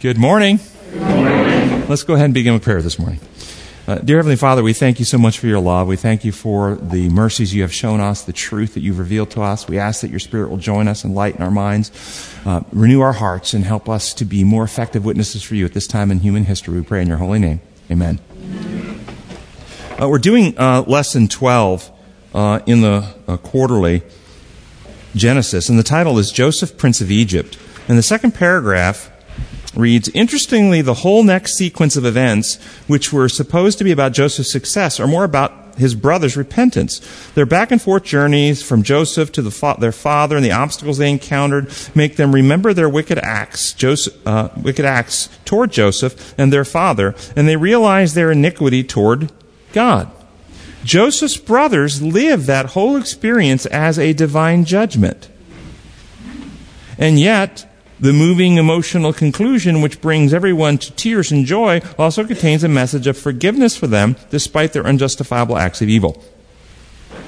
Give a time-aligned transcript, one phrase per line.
[0.00, 0.60] Good morning.
[0.94, 3.20] Let's go ahead and begin with prayer this morning.
[3.86, 5.88] Uh, dear Heavenly Father, we thank you so much for your love.
[5.88, 9.30] We thank you for the mercies you have shown us, the truth that you've revealed
[9.32, 9.68] to us.
[9.68, 11.92] We ask that your Spirit will join us and lighten our minds,
[12.46, 15.74] uh, renew our hearts, and help us to be more effective witnesses for you at
[15.74, 16.78] this time in human history.
[16.78, 17.60] We pray in your holy name.
[17.90, 18.20] Amen.
[20.00, 21.90] Uh, we're doing uh, lesson 12
[22.32, 24.02] uh, in the uh, quarterly
[25.14, 27.58] Genesis, and the title is Joseph, Prince of Egypt.
[27.86, 29.10] And the second paragraph
[29.74, 32.56] reads Interestingly, the whole next sequence of events,
[32.86, 37.00] which were supposed to be about Joseph's success, are more about his brother's repentance.
[37.34, 40.98] Their back and forth journeys from Joseph to the fa- their father and the obstacles
[40.98, 46.52] they encountered make them remember their wicked acts, Joseph, uh, wicked acts toward Joseph and
[46.52, 49.32] their father, and they realize their iniquity toward
[49.72, 50.10] God.
[50.84, 55.28] Joseph's brothers live that whole experience as a divine judgment.
[56.98, 57.69] And yet,
[58.00, 63.06] the moving emotional conclusion, which brings everyone to tears and joy, also contains a message
[63.06, 66.22] of forgiveness for them despite their unjustifiable acts of evil.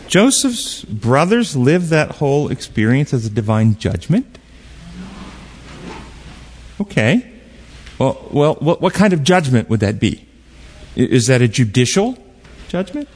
[0.09, 4.39] Joseph's brothers live that whole experience as a divine judgment?
[6.81, 7.31] Okay.
[7.99, 10.27] Well, well what, what kind of judgment would that be?
[10.97, 12.19] Is that a judicial
[12.69, 13.09] judgment?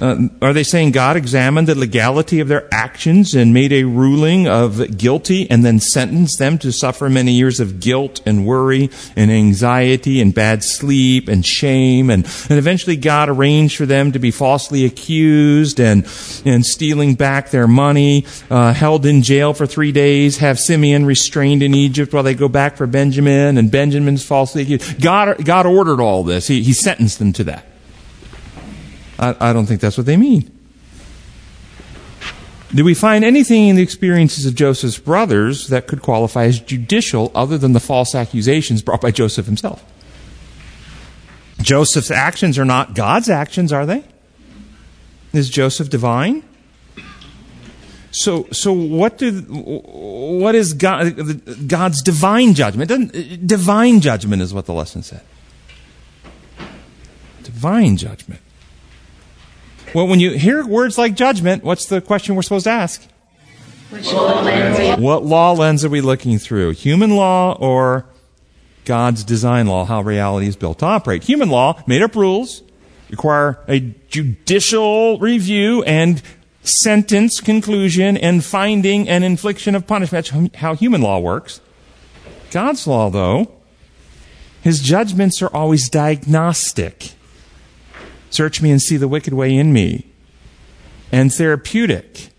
[0.00, 4.48] Uh, are they saying God examined the legality of their actions and made a ruling
[4.48, 9.30] of guilty and then sentenced them to suffer many years of guilt and worry and
[9.30, 14.30] anxiety and bad sleep and shame and, and eventually God arranged for them to be
[14.30, 16.06] falsely accused and,
[16.46, 21.62] and stealing back their money, uh, held in jail for three days, have Simeon restrained
[21.62, 25.00] in Egypt while they go back for Benjamin and Benjamin's falsely accused.
[25.02, 26.46] God, God ordered all this.
[26.46, 27.69] He, he sentenced them to that.
[29.20, 30.50] I, I don't think that's what they mean.
[32.74, 37.30] Do we find anything in the experiences of Joseph's brothers that could qualify as judicial
[37.34, 39.84] other than the false accusations brought by Joseph himself?
[41.60, 44.04] Joseph's actions are not God's actions, are they?
[45.32, 46.42] Is Joseph divine?
[48.12, 53.46] So, so what do, what is God, God's divine judgment?
[53.46, 55.22] Divine judgment is what the lesson said.
[57.42, 58.40] Divine judgment.
[59.94, 63.06] Well, when you hear words like judgment, what's the question we're supposed to ask?
[63.90, 66.70] Law what law lens are we looking through?
[66.70, 68.06] Human law or
[68.84, 71.24] God's design law, how reality is built to operate?
[71.24, 72.62] Human law, made up rules,
[73.10, 76.22] require a judicial review and
[76.62, 80.30] sentence conclusion and finding and infliction of punishment.
[80.30, 81.60] That's how human law works.
[82.52, 83.50] God's law, though,
[84.62, 87.14] his judgments are always diagnostic.
[88.30, 90.06] Search me and see the wicked way in me.
[91.12, 92.30] And therapeutic.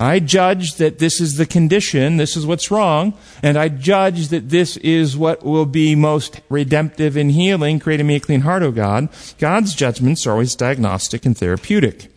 [0.00, 4.48] I judge that this is the condition, this is what's wrong, and I judge that
[4.48, 8.70] this is what will be most redemptive and healing, creating me a clean heart, O
[8.70, 9.08] God.
[9.38, 12.12] God's judgments are always diagnostic and therapeutic.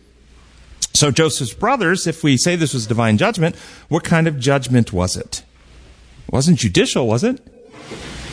[0.94, 3.56] So Joseph's brothers, if we say this was divine judgment,
[3.88, 5.42] what kind of judgment was it?
[6.28, 7.40] It wasn't judicial, was it?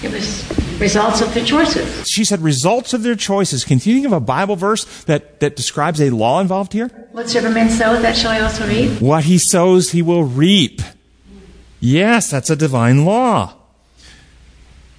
[0.03, 2.07] It was results of their choices.
[2.07, 3.63] She said results of their choices.
[3.63, 6.87] Can you think of a Bible verse that, that describes a law involved here?
[7.11, 9.01] Whatsoever man soweth, that shall he also reap.
[9.01, 10.81] What he sows, he will reap.
[11.79, 13.55] Yes, that's a divine law.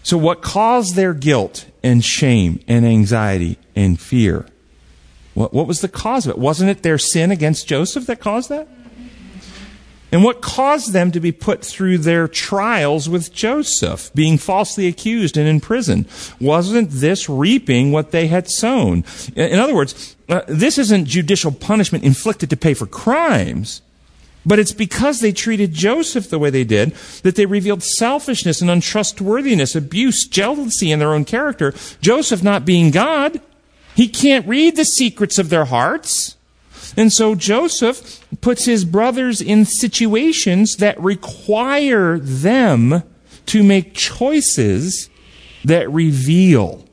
[0.03, 4.47] So what caused their guilt and shame and anxiety and fear?
[5.35, 6.39] What, what was the cause of it?
[6.39, 8.67] Wasn't it their sin against Joseph that caused that?
[10.13, 15.37] And what caused them to be put through their trials with Joseph, being falsely accused
[15.37, 16.07] and in prison?
[16.41, 19.05] Wasn't this reaping what they had sown?
[19.37, 23.83] In other words, uh, this isn't judicial punishment inflicted to pay for crimes.
[24.45, 26.93] But it's because they treated Joseph the way they did
[27.23, 31.75] that they revealed selfishness and untrustworthiness, abuse, jealousy in their own character.
[32.01, 33.41] Joseph not being God,
[33.95, 36.37] he can't read the secrets of their hearts.
[36.97, 43.03] And so Joseph puts his brothers in situations that require them
[43.47, 45.09] to make choices
[45.65, 46.85] that reveal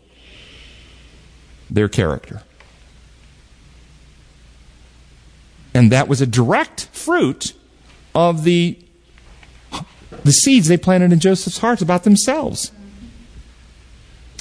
[1.69, 2.43] their character.
[5.73, 7.53] And that was a direct fruit
[8.15, 8.79] of the,
[10.23, 12.71] the seeds they planted in Joseph's heart about themselves.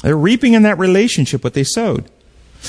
[0.03, 2.11] They're reaping in that relationship what they sowed.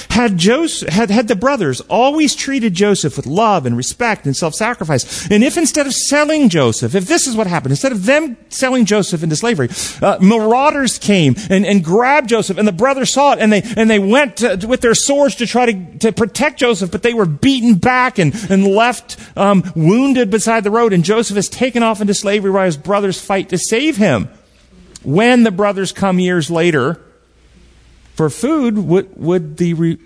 [0.10, 5.30] Had, Joseph, had, had the brothers always treated Joseph with love and respect and self-sacrifice,
[5.30, 8.86] and if instead of selling Joseph, if this is what happened, instead of them selling
[8.86, 9.70] Joseph into slavery,
[10.02, 13.90] uh, marauders came and, and grabbed Joseph, and the brothers saw it, and they, and
[13.90, 17.26] they went to, with their swords to try to, to protect Joseph, but they were
[17.26, 22.02] beaten back and, and left um, wounded beside the road, and Joseph is taken off
[22.02, 24.30] into slavery while his brothers fight to save him.
[25.04, 27.00] when the brothers come years later
[28.18, 29.98] for food, would, would, the re,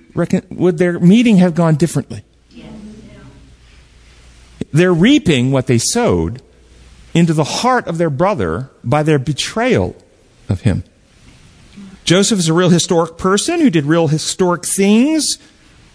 [0.49, 2.23] would their meeting have gone differently?
[4.73, 6.41] They're reaping what they sowed
[7.13, 9.95] into the heart of their brother by their betrayal
[10.47, 10.83] of him.
[12.03, 15.37] Joseph is a real historic person who did real historic things.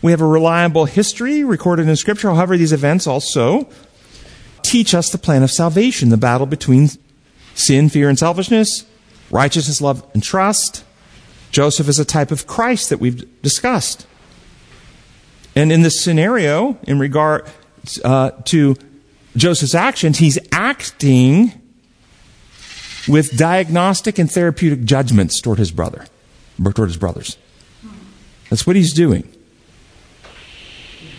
[0.03, 2.31] We have a reliable history recorded in Scripture.
[2.31, 3.69] However, these events also
[4.63, 6.89] teach us the plan of salvation, the battle between
[7.55, 8.85] sin, fear, and selfishness,
[9.31, 10.85] righteousness, love, and trust.
[11.57, 14.07] Joseph is a type of Christ that we've discussed.
[15.55, 17.49] And in this scenario, in regard
[18.05, 18.77] uh, to
[19.39, 21.55] Joseph's actions, he's acting
[23.09, 26.05] with diagnostic and therapeutic judgments toward his brother,
[26.63, 27.39] toward his brothers.
[28.51, 29.27] That's what he's doing.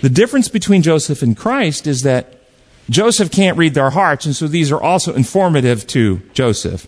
[0.01, 2.41] The difference between Joseph and Christ is that
[2.91, 6.85] Joseph can't read their hearts, and so these are also informative to Joseph.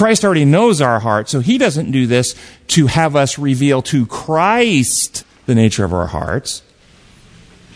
[0.00, 2.34] Christ already knows our heart, so he doesn't do this
[2.68, 6.62] to have us reveal to Christ the nature of our hearts.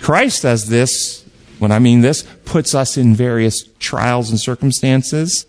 [0.00, 1.22] Christ does this,
[1.58, 5.44] when I mean this, puts us in various trials and circumstances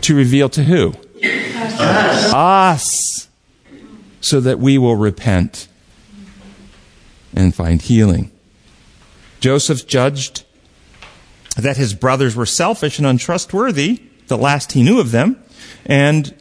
[0.00, 0.94] to reveal to who?
[1.22, 2.32] Us.
[2.32, 3.28] us.
[4.22, 5.68] So that we will repent
[7.34, 8.32] and find healing.
[9.40, 10.46] Joseph judged
[11.58, 15.36] that his brothers were selfish and untrustworthy, the last he knew of them,
[15.86, 16.34] and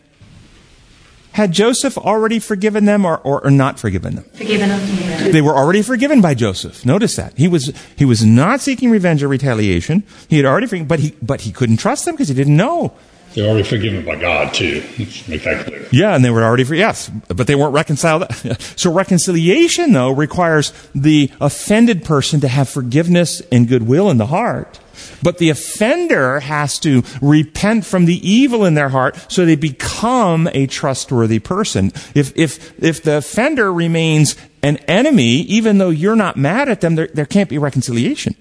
[1.31, 4.25] had Joseph already forgiven them or, or, or, not forgiven them?
[4.33, 5.31] Forgiven them.
[5.31, 6.85] They were already forgiven by Joseph.
[6.85, 7.37] Notice that.
[7.37, 10.03] He was, he was not seeking revenge or retaliation.
[10.27, 12.93] He had already forgiven, but he, but he couldn't trust them because he didn't know.
[13.33, 14.83] They're already forgiven by God, too.
[14.97, 15.87] Let's make that clear.
[15.91, 18.31] Yeah, and they were already, yes, but they weren't reconciled.
[18.75, 24.79] so reconciliation, though, requires the offended person to have forgiveness and goodwill in the heart.
[25.21, 30.49] But the offender has to repent from the evil in their heart so they become
[30.53, 31.91] a trustworthy person.
[32.15, 36.95] If, if, if the offender remains an enemy, even though you're not mad at them,
[36.95, 38.35] there, there can't be reconciliation.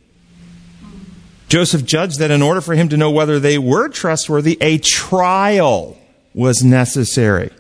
[1.49, 5.99] Joseph judged that in order for him to know whether they were trustworthy, a trial
[6.35, 7.51] was necessary.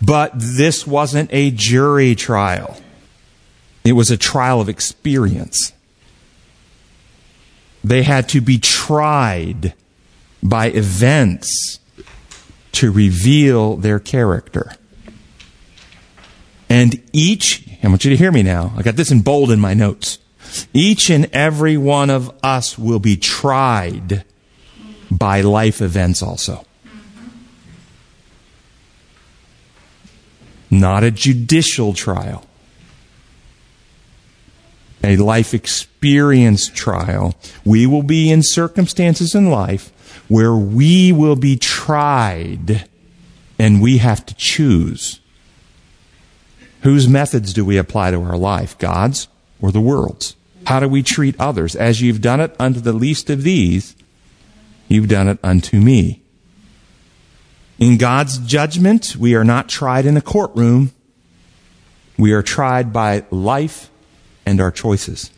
[0.00, 2.80] But this wasn't a jury trial.
[3.84, 5.72] It was a trial of experience.
[7.84, 9.74] They had to be tried
[10.42, 11.80] by events
[12.72, 14.72] to reveal their character.
[16.68, 18.72] And each, I want you to hear me now.
[18.76, 20.18] I got this in bold in my notes.
[20.72, 24.24] Each and every one of us will be tried
[25.10, 26.64] by life events also.
[30.70, 32.44] Not a judicial trial.
[35.02, 37.34] A life experience trial.
[37.64, 39.92] We will be in circumstances in life
[40.28, 42.88] where we will be tried
[43.58, 45.20] and we have to choose.
[46.82, 48.78] Whose methods do we apply to our life?
[48.78, 49.28] God's
[49.60, 50.36] or the world's?
[50.68, 51.74] How do we treat others?
[51.74, 53.96] As you've done it unto the least of these,
[54.86, 56.20] you've done it unto me.
[57.78, 60.92] In God's judgment, we are not tried in a courtroom.
[62.18, 63.88] We are tried by life
[64.44, 65.30] and our choices.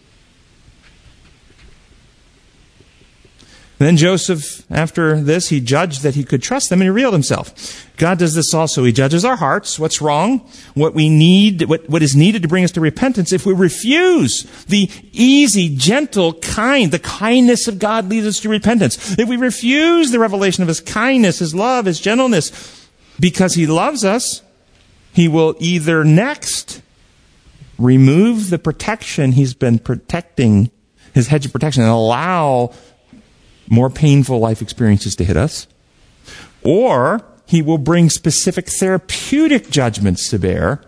[3.80, 7.88] Then Joseph, after this, he judged that he could trust them and he revealed himself.
[7.96, 8.84] God does this also.
[8.84, 12.62] He judges our hearts, what's wrong, what we need, what, what is needed to bring
[12.62, 13.32] us to repentance.
[13.32, 19.18] If we refuse the easy, gentle, kind, the kindness of God leads us to repentance.
[19.18, 22.86] If we refuse the revelation of his kindness, his love, his gentleness,
[23.18, 24.42] because he loves us,
[25.14, 26.82] he will either next
[27.78, 30.70] remove the protection he's been protecting,
[31.14, 32.74] his hedge of protection, and allow
[33.70, 35.66] more painful life experiences to hit us,
[36.62, 40.82] or he will bring specific therapeutic judgments to bear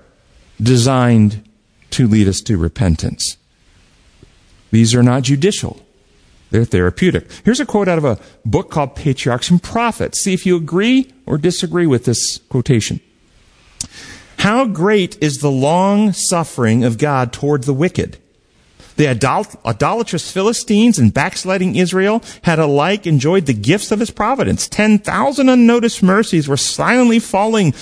[0.61, 1.49] designed
[1.91, 3.39] to lead us to repentance.
[4.71, 5.81] These are not judicial.
[6.51, 7.31] They're therapeutic.
[7.45, 10.21] Here's a quote out of a book called Patriarchs and Prophets.
[10.21, 13.01] See if you agree or disagree with this quotation.
[14.39, 18.19] How great is the long suffering of God toward the wicked
[18.97, 24.69] the idol- idolatrous Philistines and backsliding Israel had alike enjoyed the gifts of his providence.
[24.69, 27.75] 10,000 unnoticed mercies were silently falling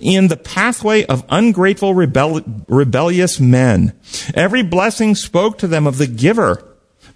[0.00, 3.92] in the pathway of ungrateful rebel- rebellious men.
[4.34, 6.62] Every blessing spoke to them of the giver,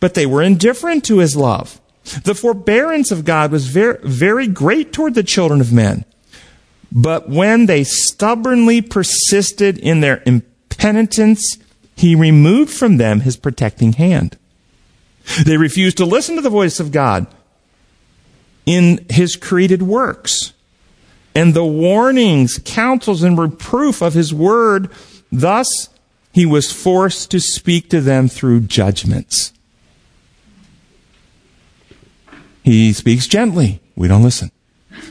[0.00, 1.80] but they were indifferent to his love.
[2.24, 6.04] The forbearance of God was very, very great toward the children of men.
[6.92, 11.58] But when they stubbornly persisted in their impenitence,
[12.00, 14.38] he removed from them his protecting hand.
[15.44, 17.26] They refused to listen to the voice of God
[18.64, 20.54] in his created works.
[21.34, 24.90] and the warnings, counsels, and reproof of his word.
[25.30, 25.88] Thus,
[26.32, 29.52] he was forced to speak to them through judgments.
[32.62, 33.80] He speaks gently.
[33.94, 34.50] We don't listen.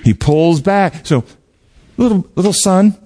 [0.03, 1.05] He pulls back.
[1.05, 1.24] So,
[1.98, 2.98] little, little son,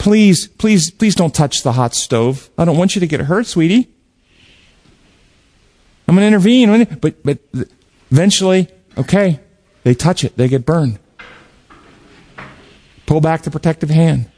[0.00, 2.50] please, please, please don't touch the hot stove.
[2.58, 3.88] I don't want you to get hurt, sweetie.
[6.08, 6.98] I'm going to intervene.
[7.00, 7.38] But, but
[8.10, 9.38] eventually, okay,
[9.84, 10.36] they touch it.
[10.36, 10.98] They get burned.
[13.06, 14.30] Pull back the protective hand.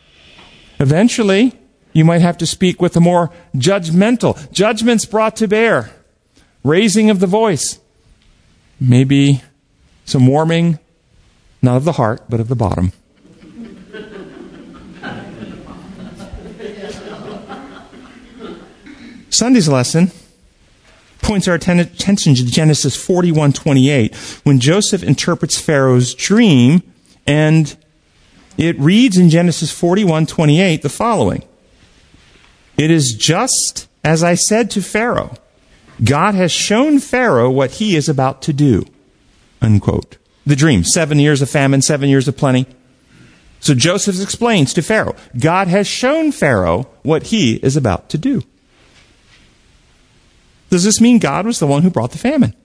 [0.80, 1.58] Eventually,
[1.92, 5.90] you might have to speak with a more judgmental, judgments brought to bear,
[6.64, 7.78] raising of the voice,
[8.80, 9.42] maybe
[10.04, 10.78] some warming,
[11.60, 12.92] not of the heart, but of the bottom.
[19.32, 20.10] Sunday's lesson
[21.22, 26.82] points our attention to Genesis 41:28 when Joseph interprets Pharaoh's dream
[27.26, 27.74] and
[28.58, 31.44] it reads in Genesis 41:28 the following.
[32.76, 35.36] It is just as I said to Pharaoh
[36.04, 38.84] God has shown Pharaoh what he is about to do
[39.62, 40.18] unquote.
[40.44, 42.66] The dream 7 years of famine 7 years of plenty.
[43.60, 48.42] So Joseph explains to Pharaoh God has shown Pharaoh what he is about to do
[50.72, 52.56] does this mean God was the one who brought the famine?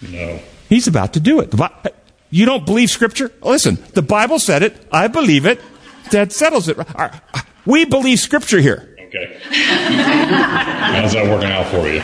[0.00, 0.40] No.
[0.70, 1.52] He's about to do it.
[2.30, 3.30] You don't believe Scripture?
[3.42, 4.88] Listen, the Bible said it.
[4.90, 5.60] I believe it.
[6.12, 6.78] That settles it.
[7.66, 8.96] We believe Scripture here.
[8.98, 9.38] Okay.
[9.42, 12.00] How's that working out for you?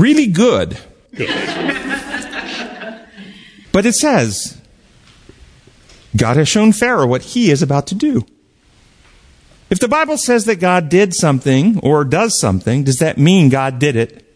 [0.00, 0.76] Really good.
[1.14, 1.28] Good.
[3.70, 4.60] But it says,
[6.16, 8.26] God has shown Pharaoh what he is about to do.
[9.70, 13.78] If the Bible says that God did something or does something, does that mean God
[13.78, 14.26] did it?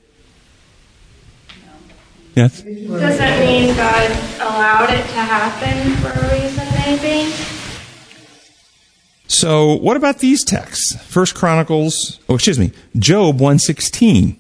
[2.37, 2.63] Yes?
[2.63, 4.11] Does that mean God
[4.41, 7.33] allowed it to happen for a reason, maybe?
[9.27, 10.97] So, what about these texts?
[11.07, 14.39] First Chronicles, oh, excuse me, Job 116.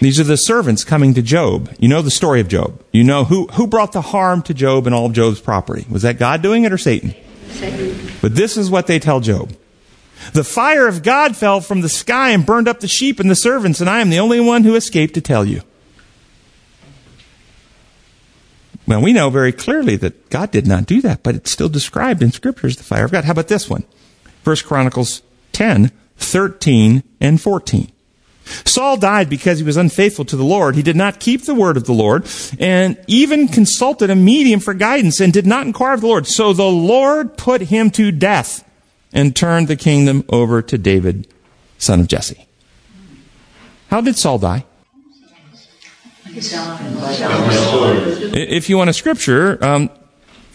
[0.00, 1.72] These are the servants coming to Job.
[1.78, 2.82] You know the story of Job.
[2.92, 5.86] You know who, who brought the harm to Job and all of Job's property.
[5.88, 7.14] Was that God doing it or Satan?
[8.20, 9.56] But this is what they tell Job.
[10.32, 13.34] The fire of God fell from the sky and burned up the sheep and the
[13.34, 15.62] servants, and I am the only one who escaped to tell you.
[18.86, 22.22] Well, we know very clearly that God did not do that, but it's still described
[22.22, 23.24] in Scripture as the fire of God.
[23.24, 23.84] How about this one?
[24.44, 27.91] 1 Chronicles 10, 13, and 14.
[28.64, 30.76] Saul died because he was unfaithful to the Lord.
[30.76, 32.26] He did not keep the word of the Lord
[32.58, 36.26] and even consulted a medium for guidance and did not inquire of the Lord.
[36.26, 38.68] So the Lord put him to death
[39.12, 41.28] and turned the kingdom over to David,
[41.78, 42.46] son of Jesse.
[43.88, 44.64] How did Saul die?
[48.34, 49.90] If you want a scripture, um,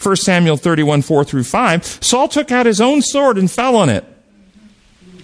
[0.02, 3.88] 1 Samuel 31, 4 through 5, Saul took out his own sword and fell on
[3.88, 4.04] it.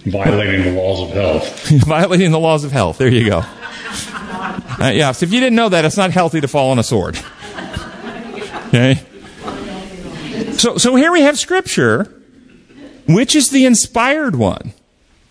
[0.05, 1.69] Violating the laws of health.
[1.85, 2.97] Violating the laws of health.
[2.99, 3.39] There you go.
[3.39, 6.83] Uh, yeah, so if you didn't know that, it's not healthy to fall on a
[6.83, 7.17] sword.
[8.67, 9.01] Okay?
[10.57, 12.11] So, so here we have scripture.
[13.07, 14.73] Which is the inspired one?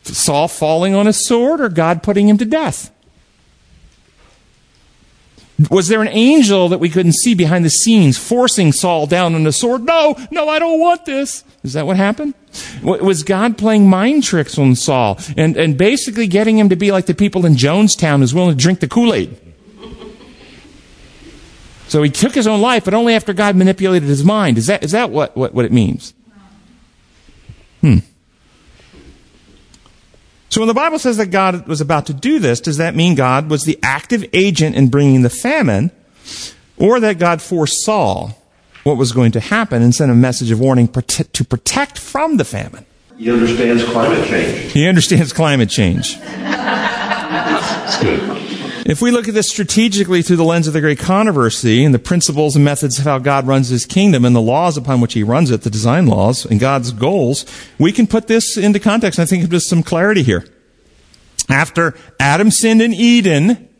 [0.02, 2.90] Saul falling on a sword or God putting him to death?
[5.70, 9.46] Was there an angel that we couldn't see behind the scenes forcing Saul down on
[9.46, 9.82] a sword?
[9.82, 11.44] No, no, I don't want this.
[11.62, 12.34] Is that what happened?
[12.82, 17.06] Was God playing mind tricks on Saul and, and basically getting him to be like
[17.06, 19.40] the people in Jonestown who's willing to drink the Kool-Aid?
[21.88, 24.58] So he took his own life, but only after God manipulated his mind.
[24.58, 26.14] Is that, is that what, what, what it means?
[27.80, 27.98] Hmm.
[30.48, 33.14] So when the Bible says that God was about to do this, does that mean
[33.14, 35.90] God was the active agent in bringing the famine,
[36.76, 38.32] or that God foresaw
[38.84, 42.44] what was going to happen and sent a message of warning to protect from the
[42.44, 42.86] famine?
[43.16, 44.72] He understands climate change.
[44.72, 46.18] He understands climate change.
[46.20, 48.42] That's good.
[48.86, 51.98] If we look at this strategically through the lens of the great controversy and the
[51.98, 55.22] principles and methods of how God runs his kingdom and the laws upon which he
[55.22, 57.46] runs it, the design laws and God's goals,
[57.78, 59.18] we can put this into context.
[59.18, 60.46] I think there's some clarity here.
[61.48, 63.70] After Adam sinned in Eden,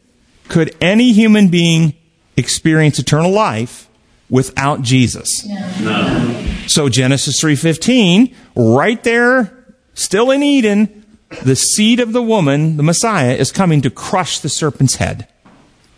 [0.49, 1.95] could any human being
[2.39, 3.91] experience eternal life
[4.31, 5.47] without Jesus?
[5.81, 6.45] No.
[6.67, 9.53] So Genesis 3:15, right there,
[9.95, 11.05] still in Eden,
[11.43, 15.27] the seed of the woman, the Messiah, is coming to crush the serpent's head.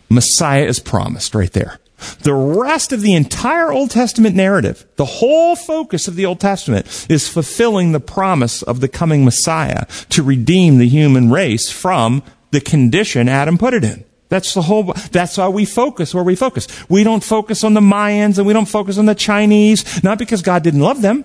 [0.08, 1.78] Messiah is promised right there.
[2.22, 7.06] The rest of the entire Old Testament narrative, the whole focus of the Old Testament
[7.08, 12.60] is fulfilling the promise of the coming Messiah to redeem the human race from the
[12.60, 14.04] condition Adam put it in.
[14.28, 16.66] That's the whole, that's why we focus where we focus.
[16.88, 20.42] We don't focus on the Mayans and we don't focus on the Chinese, not because
[20.42, 21.24] God didn't love them.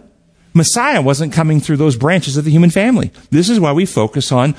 [0.53, 3.11] Messiah wasn't coming through those branches of the human family.
[3.29, 4.55] This is why we focus on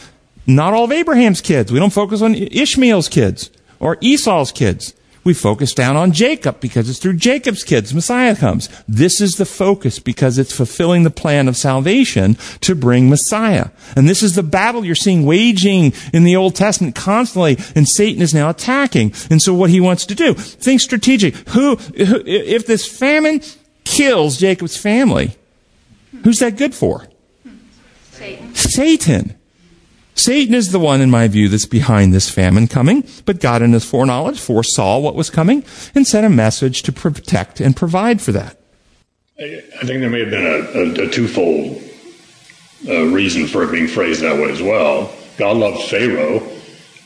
[0.47, 1.71] not all of Abraham's kids.
[1.71, 4.95] We don't focus on Ishmael's kids or Esau's kids.
[5.25, 8.69] We focus down on Jacob because it's through Jacob's kids Messiah comes.
[8.89, 13.69] This is the focus because it's fulfilling the plan of salvation to bring Messiah.
[13.95, 18.21] And this is the battle you're seeing waging in the Old Testament constantly, and Satan
[18.21, 19.15] is now attacking.
[19.31, 21.37] And so what he wants to do, think strategic.
[21.51, 23.43] Who, who if this famine
[23.85, 25.37] kills Jacob's family,
[26.25, 27.07] who's that good for?
[28.11, 28.55] Satan.
[28.55, 29.39] Satan.
[30.15, 33.73] Satan is the one, in my view, that's behind this famine coming, but God in
[33.73, 35.65] his foreknowledge foresaw what was coming
[35.95, 38.61] and sent a message to protect and provide for that.
[39.39, 41.83] I think there may have been a, a, a twofold
[42.89, 45.13] uh, reason for it being phrased that way as well.
[45.39, 46.41] God loved Pharaoh,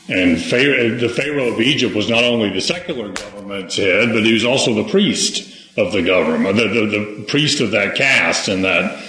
[0.09, 4.33] and Pharaoh, the Pharaoh of Egypt was not only the secular government's head, but he
[4.33, 8.63] was also the priest of the government, the, the, the priest of that caste and
[8.63, 9.03] that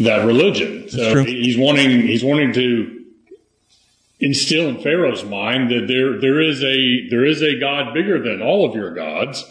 [0.00, 0.88] that religion.
[0.88, 3.01] So he's wanting he's wanting to
[4.22, 8.40] instill in Pharaoh's mind that there there is a there is a God bigger than
[8.40, 9.44] all of your gods,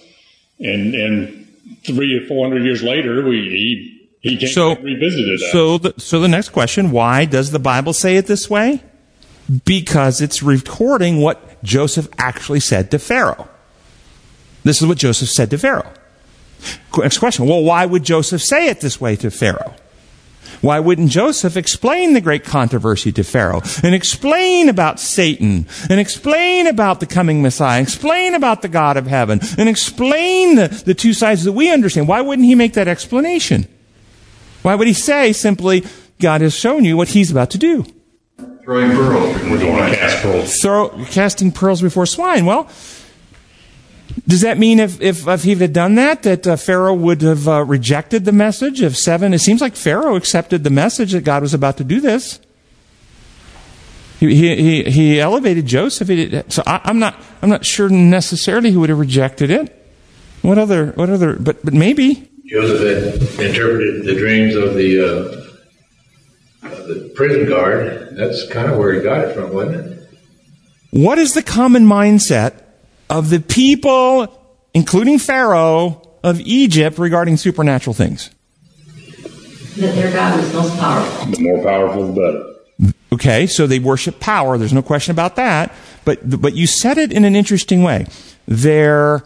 [0.60, 1.48] and and
[1.86, 3.38] three or four hundred years later, we
[4.22, 5.40] he he came So- and revisited.
[5.52, 8.82] So the, so the next question, why does the Bible say it this way?
[9.66, 13.50] Because it's recording what Joseph actually said to Pharaoh.
[14.64, 15.92] This is what Joseph said to Pharaoh.
[16.96, 19.74] Next question, well, why would Joseph say it this way to Pharaoh?
[20.62, 26.68] Why wouldn't Joseph explain the great controversy to Pharaoh and explain about Satan and explain
[26.68, 31.14] about the coming Messiah, explain about the God of heaven and explain the, the two
[31.14, 32.08] sides that we understand?
[32.08, 33.68] Why wouldn't he make that explanation?
[34.62, 35.84] Why would he say simply,
[36.20, 37.84] God has shown you what he's about to do?
[38.64, 40.62] Throwing pearls before we're going to cast pearls.
[40.62, 42.46] Throw, casting pearls before swine.
[42.46, 42.70] Well,
[44.28, 47.48] does that mean if, if, if he had done that, that uh, Pharaoh would have
[47.48, 49.34] uh, rejected the message of seven?
[49.34, 52.40] It seems like Pharaoh accepted the message that God was about to do this.
[54.20, 56.08] He, he, he, elevated Joseph.
[56.08, 59.76] He did, so I, I'm not, I'm not sure necessarily he would have rejected it.
[60.44, 62.30] What other, what other, but, but maybe.
[62.46, 68.10] Joseph had interpreted the dreams of the uh, of the prison guard.
[68.16, 70.10] That's kind of where he got it from, wasn't it?
[70.92, 72.62] What is the common mindset
[73.12, 74.34] of the people,
[74.74, 78.30] including Pharaoh, of Egypt regarding supernatural things?
[79.78, 81.32] That their God was most powerful.
[81.32, 82.94] The more powerful, the better.
[83.14, 84.58] Okay, so they worship power.
[84.58, 85.74] There's no question about that.
[86.06, 88.08] But, but you said it in an interesting way.
[88.48, 89.24] Their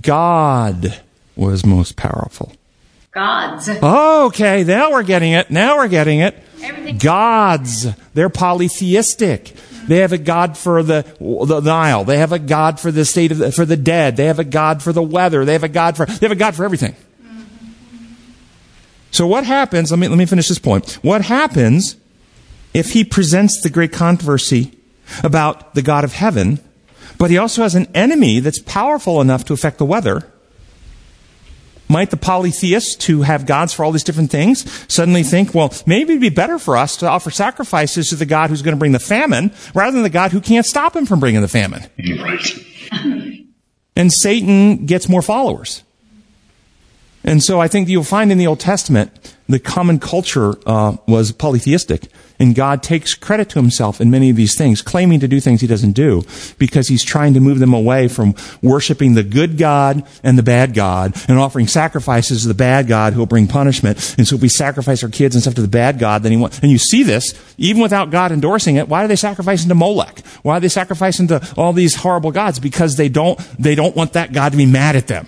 [0.00, 1.00] God
[1.36, 2.52] was most powerful.
[3.12, 3.68] Gods.
[3.68, 5.50] Okay, now we're getting it.
[5.50, 6.36] Now we're getting it.
[6.62, 7.86] Everything- Gods.
[8.14, 9.54] They're polytheistic.
[9.88, 12.04] They have a god for the, the Nile.
[12.04, 14.16] They have a god for the state of the, for the dead.
[14.16, 15.46] They have a god for the weather.
[15.46, 16.94] They have a god for they have a god for everything.
[19.10, 19.90] So what happens?
[19.90, 20.98] Let me let me finish this point.
[21.02, 21.96] What happens
[22.74, 24.78] if he presents the great controversy
[25.24, 26.60] about the God of heaven,
[27.16, 30.30] but he also has an enemy that's powerful enough to affect the weather?
[31.88, 36.12] Might the polytheists who have gods for all these different things suddenly think, well, maybe
[36.12, 38.92] it'd be better for us to offer sacrifices to the God who's going to bring
[38.92, 41.84] the famine rather than the God who can't stop him from bringing the famine?
[42.20, 42.46] Right.
[43.96, 45.82] And Satan gets more followers.
[47.24, 51.32] And so I think you'll find in the Old Testament, the common culture uh, was
[51.32, 52.08] polytheistic.
[52.38, 55.60] And God takes credit to himself in many of these things, claiming to do things
[55.60, 56.24] he doesn't do,
[56.58, 60.74] because he's trying to move them away from worshiping the good God and the bad
[60.74, 64.14] God, and offering sacrifices to the bad God who will bring punishment.
[64.18, 66.38] And so if we sacrifice our kids and stuff to the bad God, then he
[66.38, 69.74] wants, and you see this, even without God endorsing it, why are they sacrificing to
[69.74, 70.20] Molech?
[70.42, 72.58] Why are they sacrificing to all these horrible gods?
[72.60, 75.26] Because they don't, they don't want that God to be mad at them.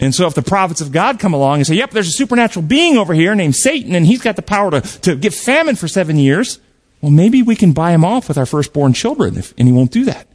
[0.00, 2.64] And so if the prophets of God come along and say, yep, there's a supernatural
[2.64, 5.88] being over here named Satan and he's got the power to, to get famine for
[5.88, 6.58] seven years,
[7.02, 9.90] well, maybe we can buy him off with our firstborn children if, and he won't
[9.90, 10.26] do that.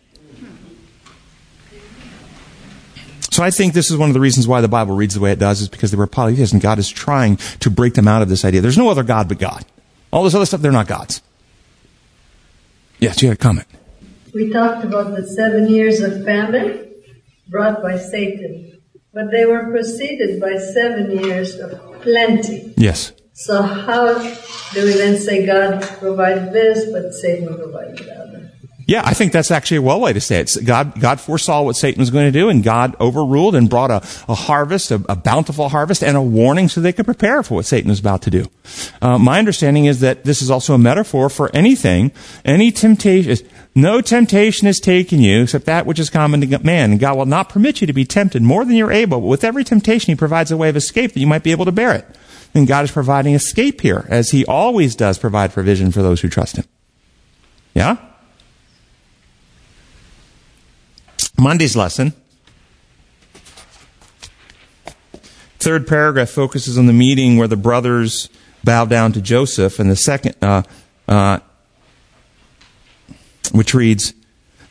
[3.32, 5.32] So I think this is one of the reasons why the Bible reads the way
[5.32, 8.22] it does is because they were polytheists and God is trying to break them out
[8.22, 8.62] of this idea.
[8.62, 9.66] There's no other God but God.
[10.14, 11.22] All this other stuff, they're not gods.
[13.00, 13.68] Yes, you had a comment.
[14.34, 16.94] We talked about the seven years of famine
[17.50, 18.75] brought by Satan,
[19.16, 22.74] but they were preceded by seven years of plenty.
[22.76, 23.14] Yes.
[23.32, 24.20] So how
[24.74, 28.52] do we then say God provided this, but Satan provided the other?
[28.88, 30.56] Yeah, I think that's actually a well way to say it.
[30.64, 34.04] God, God foresaw what Satan was going to do, and God overruled and brought a,
[34.30, 37.66] a harvest, a, a bountiful harvest, and a warning so they could prepare for what
[37.66, 38.46] Satan was about to do.
[39.02, 42.12] Uh, my understanding is that this is also a metaphor for anything,
[42.44, 43.38] any temptation.
[43.78, 46.92] No temptation has taken you except that which is common to man.
[46.92, 49.20] And God will not permit you to be tempted more than you're able.
[49.20, 51.66] But with every temptation, He provides a way of escape that you might be able
[51.66, 52.08] to bear it.
[52.54, 56.30] And God is providing escape here, as He always does provide provision for those who
[56.30, 56.64] trust Him.
[57.74, 57.98] Yeah?
[61.38, 62.14] Monday's lesson.
[65.60, 68.30] Third paragraph focuses on the meeting where the brothers
[68.64, 70.64] bow down to Joseph, and the second, uh,
[71.10, 71.40] uh,
[73.52, 74.14] which reads,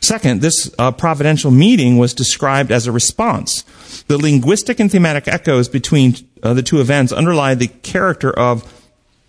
[0.01, 3.63] Second, this uh, providential meeting was described as a response.
[4.07, 8.71] The linguistic and thematic echoes between uh, the two events underlie the character of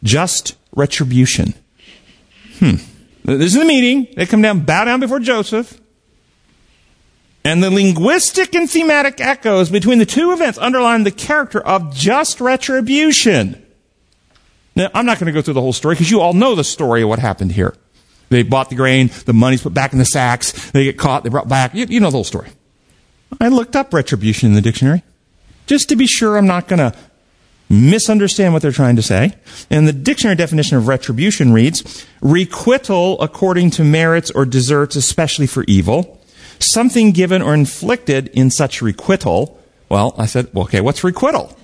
[0.03, 1.55] just retribution.
[2.59, 2.77] Hmm.
[3.25, 4.07] This is the meeting.
[4.17, 5.81] They come down, bow down before Joseph.
[7.43, 12.41] And the linguistic and thematic echoes between the two events underline the character of just
[12.41, 13.65] retribution.
[14.75, 16.65] Now, I'm not going to go through the whole story because you all know the
[16.65, 17.75] story of what happened here.
[18.29, 21.31] They bought the grain, the money's put back in the sacks, they get caught, they
[21.31, 21.75] brought back.
[21.75, 22.49] You, you know the whole story.
[23.41, 25.03] I looked up retribution in the dictionary
[25.67, 26.97] just to be sure I'm not going to
[27.69, 29.35] misunderstand what they're trying to say.
[29.71, 35.65] And the dictionary definition of retribution reads, requital according to merits or deserts, especially for
[35.67, 36.21] evil.
[36.59, 39.61] Something given or inflicted in such requital.
[39.89, 41.57] Well, I said, well, okay, what's requital?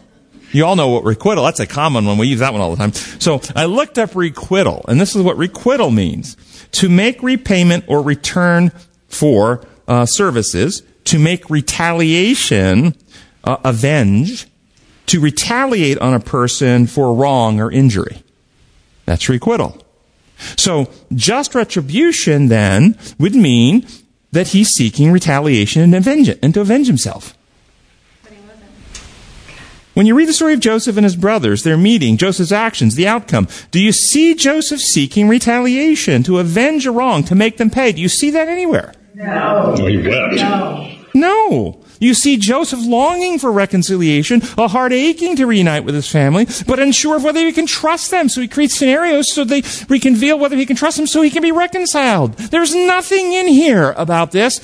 [0.53, 2.19] You all know what requital, that's a common one.
[2.19, 2.93] We use that one all the time.
[2.93, 6.37] So I looked up requital, and this is what requital means.
[6.73, 8.71] To make repayment or return
[9.09, 12.95] for uh, services, to make retaliation,
[13.45, 14.47] uh, avenge,
[15.07, 18.23] to retaliate on a person for wrong or injury.
[19.05, 19.85] That's requital.
[20.57, 23.87] So just retribution then would mean
[24.33, 27.37] that he's seeking retaliation and, avenge, and to avenge himself.
[29.95, 33.07] When you read the story of Joseph and his brothers, their meeting, Joseph's actions, the
[33.07, 37.93] outcome, do you see Joseph seeking retaliation to avenge a wrong, to make them pay?
[37.93, 38.95] Do you see that anywhere?
[39.15, 39.75] No.
[39.75, 40.37] No, he wept.
[40.37, 40.99] No.
[41.15, 41.85] No.
[42.01, 46.81] You see Joseph longing for reconciliation, a heart aching to reunite with his family, but
[46.81, 48.31] unsure of whether he can trust them.
[48.31, 51.43] So he creates scenarios so they reconveal whether he can trust them so he can
[51.43, 52.33] be reconciled.
[52.35, 54.61] There's nothing in here about this.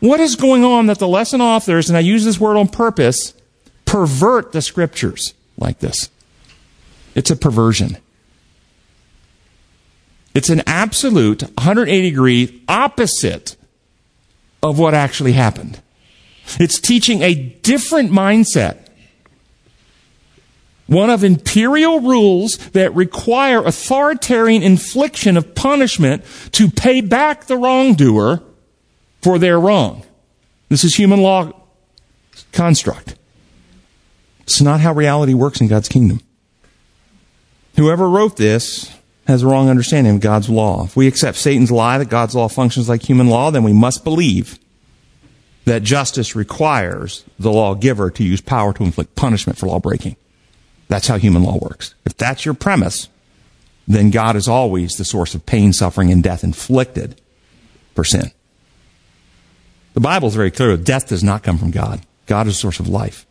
[0.00, 3.32] What is going on that the lesson authors, and I use this word on purpose,
[3.86, 6.10] pervert the scriptures like this?
[7.14, 7.96] It's a perversion.
[10.34, 13.56] It's an absolute 180 degree opposite
[14.62, 15.80] of what actually happened.
[16.60, 18.86] It's teaching a different mindset.
[20.86, 26.22] One of imperial rules that require authoritarian infliction of punishment
[26.52, 28.42] to pay back the wrongdoer
[29.22, 30.04] for their wrong.
[30.68, 31.52] This is human law
[32.52, 33.16] construct.
[34.46, 36.20] It's not how reality works in God's kingdom.
[37.76, 38.92] Whoever wrote this
[39.26, 40.84] has a wrong understanding of God's law.
[40.84, 44.04] If we accept Satan's lie that God's law functions like human law, then we must
[44.04, 44.58] believe
[45.64, 50.16] that justice requires the lawgiver to use power to inflict punishment for law breaking.
[50.88, 51.94] That's how human law works.
[52.04, 53.08] If that's your premise,
[53.88, 57.20] then God is always the source of pain, suffering, and death inflicted
[57.96, 58.30] for sin.
[59.94, 60.76] The Bible is very clear.
[60.76, 62.00] Death does not come from God.
[62.26, 63.25] God is the source of life.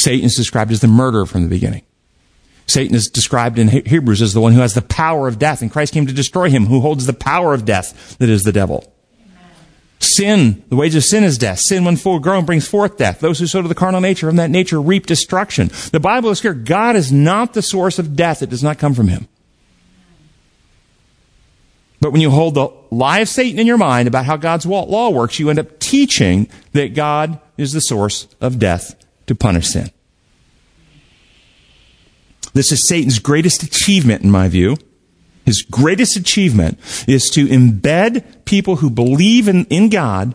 [0.00, 1.82] Satan is described as the murderer from the beginning.
[2.66, 5.70] Satan is described in Hebrews as the one who has the power of death, and
[5.70, 8.90] Christ came to destroy him who holds the power of death, that is the devil.
[9.98, 11.58] Sin, the wage of sin is death.
[11.58, 13.20] Sin, when full grown, brings forth death.
[13.20, 15.68] Those who sow to the carnal nature from that nature reap destruction.
[15.92, 16.54] The Bible is clear.
[16.54, 18.40] God is not the source of death.
[18.40, 19.28] It does not come from Him.
[22.00, 25.10] But when you hold the lie of Satan in your mind about how God's law
[25.10, 28.94] works, you end up teaching that God is the source of death
[29.30, 29.88] to punish sin.
[32.52, 34.76] This is Satan's greatest achievement, in my view.
[35.46, 40.34] His greatest achievement is to embed people who believe in, in God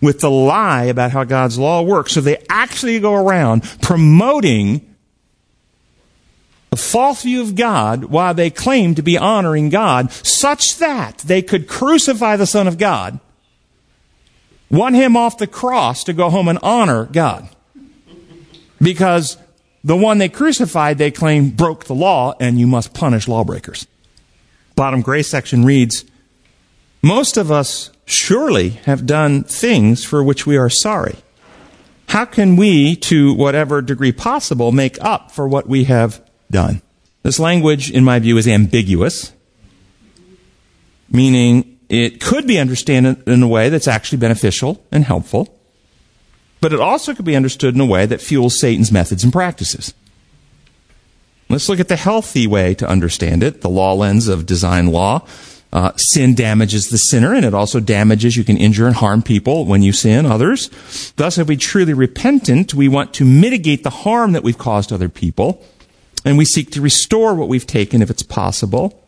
[0.00, 2.12] with the lie about how God's law works.
[2.12, 4.94] So they actually go around promoting
[6.70, 11.42] a false view of God while they claim to be honoring God, such that they
[11.42, 13.18] could crucify the Son of God,
[14.70, 17.48] want him off the cross to go home and honor God.
[18.80, 19.36] Because
[19.82, 23.86] the one they crucified, they claim, broke the law, and you must punish lawbreakers.
[24.74, 26.04] Bottom gray section reads,
[27.02, 31.16] Most of us surely have done things for which we are sorry.
[32.08, 36.82] How can we, to whatever degree possible, make up for what we have done?
[37.22, 39.32] This language, in my view, is ambiguous,
[41.10, 45.55] meaning it could be understood in a way that's actually beneficial and helpful
[46.60, 49.94] but it also could be understood in a way that fuels Satan's methods and practices.
[51.48, 55.26] Let's look at the healthy way to understand it, the law lens of design law.
[55.72, 59.64] Uh, sin damages the sinner, and it also damages, you can injure and harm people
[59.64, 60.70] when you sin others.
[61.16, 65.08] Thus, if we truly repentant, we want to mitigate the harm that we've caused other
[65.08, 65.62] people,
[66.24, 69.05] and we seek to restore what we've taken if it's possible.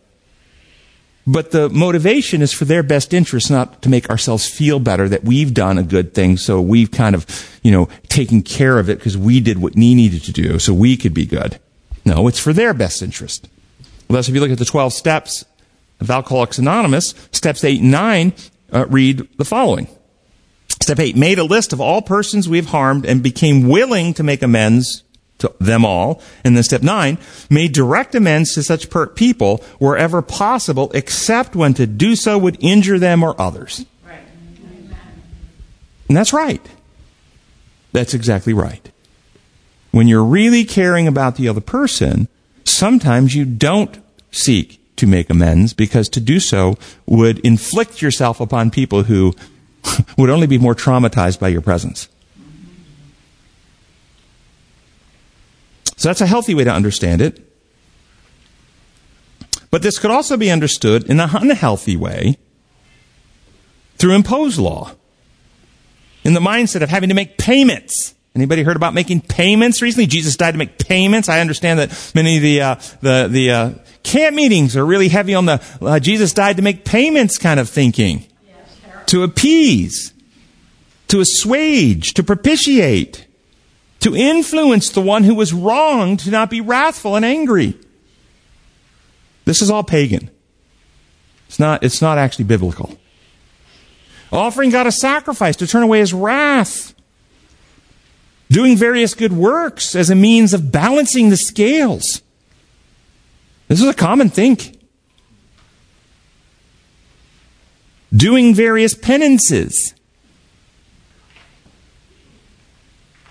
[1.31, 5.25] But the motivation is for their best interest, not to make ourselves feel better that
[5.25, 7.27] we've done a good thing, so we've kind of,
[7.63, 10.73] you know, taken care of it because we did what we needed to do, so
[10.73, 11.59] we could be good.
[12.07, 13.47] No, it's for their best interest.
[14.09, 15.45] Thus, if you look at the 12 steps
[16.01, 18.33] of Alcoholics Anonymous, steps 8 and 9
[18.73, 19.87] uh, read the following.
[20.81, 24.43] Step 8, made a list of all persons we've harmed and became willing to make
[24.43, 25.05] amends
[25.39, 26.21] to them all.
[26.45, 31.75] And then step 9, made direct amends to such per- people wherever possible, except when
[31.75, 33.85] to do so would injure them or others.
[34.07, 34.21] Right.
[36.09, 36.65] And that's right.
[37.93, 38.91] That's exactly right.
[39.91, 42.29] When you're really caring about the other person,
[42.65, 43.99] sometimes you don't
[44.31, 49.35] seek to make amends because to do so would inflict yourself upon people who
[50.19, 52.09] would only be more traumatized by your presence.
[55.99, 57.45] So that's a healthy way to understand it.
[59.71, 62.39] But this could also be understood in an unhealthy way
[63.97, 64.93] through imposed law.
[66.25, 70.07] In the mindset of having to make payments Anybody heard about making payments recently?
[70.07, 71.29] Jesus died to make payments.
[71.29, 73.71] I understand that many of the uh, the the uh,
[74.05, 77.69] camp meetings are really heavy on the uh, Jesus died to make payments kind of
[77.69, 78.27] thinking,
[79.07, 80.13] to appease,
[81.09, 83.27] to assuage, to propitiate,
[84.01, 87.75] to influence the one who was wronged to not be wrathful and angry.
[89.45, 90.31] This is all pagan.
[91.49, 91.83] It's not.
[91.83, 92.99] It's not actually biblical.
[94.31, 96.95] Offering God a sacrifice to turn away His wrath
[98.51, 102.23] doing various good works as a means of balancing the scales.
[103.69, 104.59] This is a common thing.
[108.15, 109.95] Doing various penances.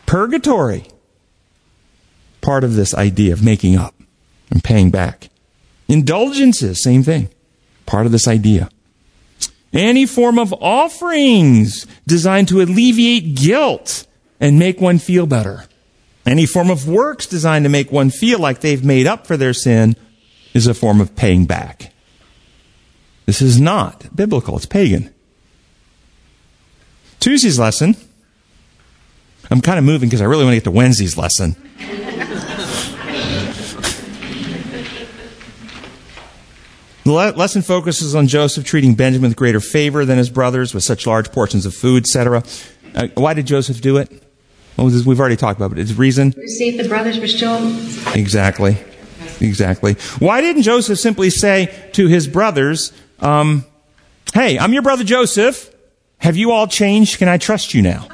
[0.07, 0.87] Purgatory.
[2.41, 3.93] Part of this idea of making up
[4.49, 5.29] and paying back.
[5.87, 7.29] Indulgences, same thing.
[7.85, 8.69] Part of this idea.
[9.73, 14.07] Any form of offerings designed to alleviate guilt
[14.39, 15.65] and make one feel better.
[16.25, 19.53] Any form of works designed to make one feel like they've made up for their
[19.53, 19.95] sin
[20.53, 21.93] is a form of paying back.
[23.25, 25.13] This is not biblical, it's pagan.
[27.19, 27.95] Tuesday's lesson,
[29.49, 31.55] I'm kind of moving because I really want to get to Wednesday's lesson.
[37.03, 41.07] The lesson focuses on Joseph treating Benjamin with greater favor than his brothers with such
[41.07, 42.43] large portions of food, etc.
[42.93, 44.23] Uh, why did Joseph do it?
[44.77, 45.79] We've already talked about it.
[45.79, 46.33] It's reason.
[46.47, 47.65] See if the brothers were still.
[48.13, 48.77] Exactly.
[49.39, 49.93] Exactly.
[50.19, 53.65] Why didn't Joseph simply say to his brothers, um,
[54.33, 55.73] Hey, I'm your brother Joseph.
[56.17, 57.19] Have you all changed?
[57.19, 58.07] Can I trust you now?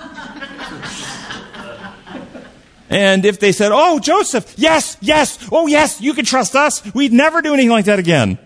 [2.93, 7.11] And if they said, Oh, Joseph, yes, yes, oh, yes, you can trust us, we'd
[7.11, 8.37] never do anything like that again.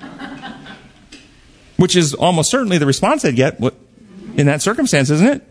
[1.76, 3.60] Which is almost certainly the response they'd get
[4.36, 5.42] in that circumstance, isn't it?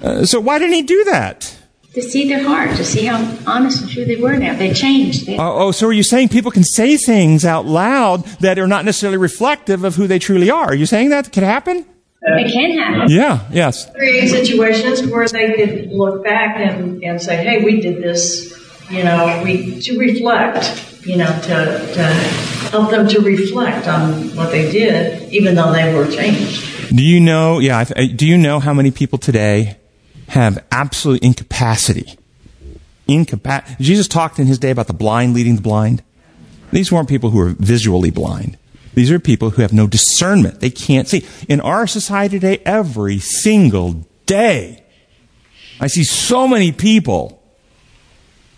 [0.00, 1.56] Uh, so why didn't he do that?
[1.94, 3.16] To see their heart, to see how
[3.46, 4.54] honest and true they were now.
[4.54, 5.26] They changed.
[5.26, 8.84] They- oh, so are you saying people can say things out loud that are not
[8.84, 10.66] necessarily reflective of who they truly are?
[10.66, 11.86] Are you saying that could happen?
[12.20, 13.10] It can happen.
[13.10, 13.90] Yeah, yes.
[13.92, 18.52] Create situations where they could look back and, and say, hey, we did this,
[18.90, 22.02] you know, we to reflect, you know, to, to
[22.70, 26.94] help them to reflect on what they did, even though they were changed.
[26.94, 29.78] Do you know, yeah, do you know how many people today
[30.28, 32.18] have absolute incapacity.
[33.08, 36.02] Incapac- Jesus talked in his day about the blind leading the blind.
[36.70, 38.58] These weren't people who were visually blind.
[38.98, 40.58] These are people who have no discernment.
[40.58, 41.24] They can't see.
[41.48, 44.82] In our society today, every single day,
[45.78, 47.40] I see so many people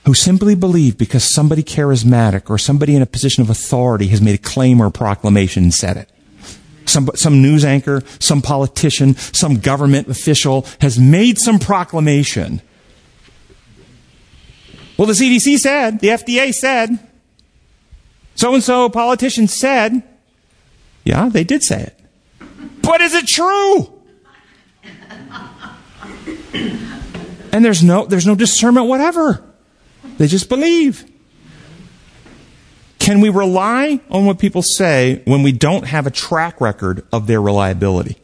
[0.06, 4.34] who simply believe because somebody charismatic or somebody in a position of authority has made
[4.34, 6.10] a claim or a proclamation and said it
[6.86, 12.62] some, some news anchor, some politician, some government official has made some proclamation.
[14.96, 16.98] Well, the CDC said, the FDA said,
[18.36, 20.02] so and so politician said,
[21.04, 22.00] yeah, they did say it.
[22.82, 23.92] But is it true?
[27.52, 29.42] And there's no, there's no discernment whatever.
[30.18, 31.04] They just believe.
[32.98, 37.26] Can we rely on what people say when we don't have a track record of
[37.26, 38.18] their reliability?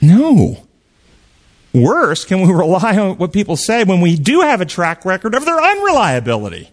[0.00, 0.66] No.
[1.72, 5.34] Worse, can we rely on what people say when we do have a track record
[5.34, 6.70] of their unreliability?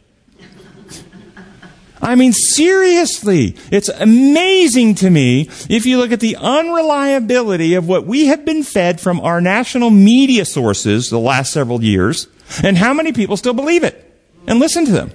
[2.02, 8.08] I mean, seriously, it's amazing to me if you look at the unreliability of what
[8.08, 12.28] we have been fed from our national media sources the last several years,
[12.64, 14.14] and how many people still believe it
[14.48, 15.12] and listen to them.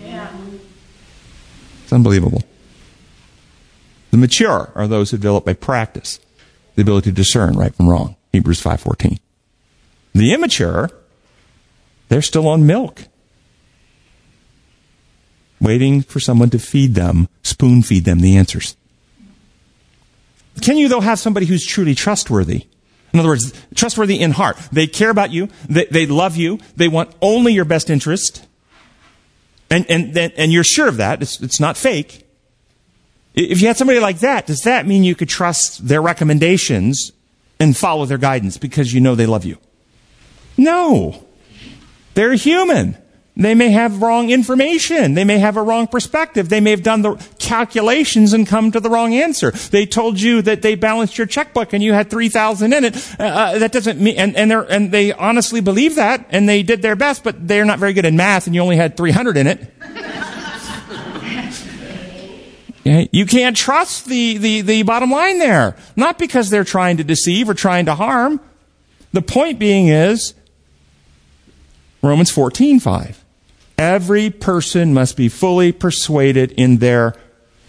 [0.00, 0.30] Yeah.
[1.82, 2.42] It's unbelievable.
[4.12, 6.20] The mature are those who develop by practice
[6.76, 8.16] the ability to discern right from wrong.
[8.32, 9.18] Hebrews 5:14.
[10.14, 10.90] The immature,
[12.08, 13.02] they're still on milk
[15.60, 18.76] waiting for someone to feed them, spoon feed them the answers.
[20.60, 22.66] Can you, though, have somebody who's truly trustworthy?
[23.12, 24.56] In other words, trustworthy in heart.
[24.72, 25.48] They care about you.
[25.68, 26.58] They, they love you.
[26.76, 28.46] They want only your best interest.
[29.70, 31.22] And, and, and you're sure of that.
[31.22, 32.26] It's, it's not fake.
[33.34, 37.12] If you had somebody like that, does that mean you could trust their recommendations
[37.58, 39.58] and follow their guidance because you know they love you?
[40.56, 41.24] No.
[42.14, 42.96] They're human.
[43.40, 45.14] They may have wrong information.
[45.14, 46.50] They may have a wrong perspective.
[46.50, 49.50] They may have done the calculations and come to the wrong answer.
[49.50, 52.96] They told you that they balanced your checkbook and you had 3000 in it.
[53.18, 56.82] Uh, uh, that doesn't mean, and, and, and they honestly believe that and they did
[56.82, 59.46] their best, but they're not very good in math and you only had 300 in
[59.46, 59.74] it.
[62.82, 65.76] You can't trust the, the, the bottom line there.
[65.96, 68.40] Not because they're trying to deceive or trying to harm.
[69.12, 70.34] The point being is,
[72.02, 73.19] Romans 14, 5.
[73.80, 77.14] Every person must be fully persuaded in their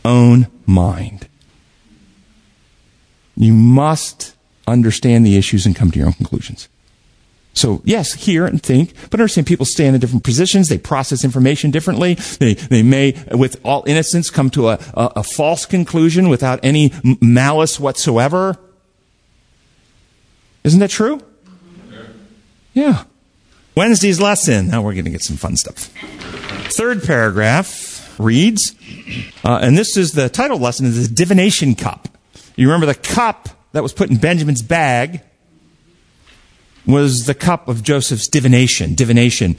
[0.04, 1.30] own mind.
[3.38, 4.36] You must
[4.68, 6.68] understand the issues and come to your own conclusions.
[7.54, 10.68] So, yes, hear and think, but understand people stand in different positions.
[10.68, 12.16] They process information differently.
[12.40, 16.92] They, they may, with all innocence, come to a, a, a false conclusion without any
[17.22, 18.58] malice whatsoever.
[20.66, 21.22] Isn't that true?
[22.74, 23.06] Yeah.
[23.76, 24.68] Wednesday's lesson.
[24.68, 25.90] Now we're going to get some fun stuff.
[26.74, 28.76] Third paragraph reads,
[29.44, 32.08] uh, and this is the title lesson is the divination cup.
[32.56, 35.22] You remember the cup that was put in Benjamin's bag
[36.86, 38.96] was the cup of Joseph's divination.
[38.96, 39.56] Divination.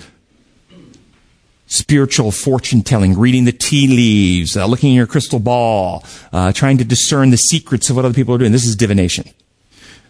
[1.66, 6.76] Spiritual fortune telling, reading the tea leaves, uh, looking in your crystal ball, uh, trying
[6.78, 8.52] to discern the secrets of what other people are doing.
[8.52, 9.24] This is divination.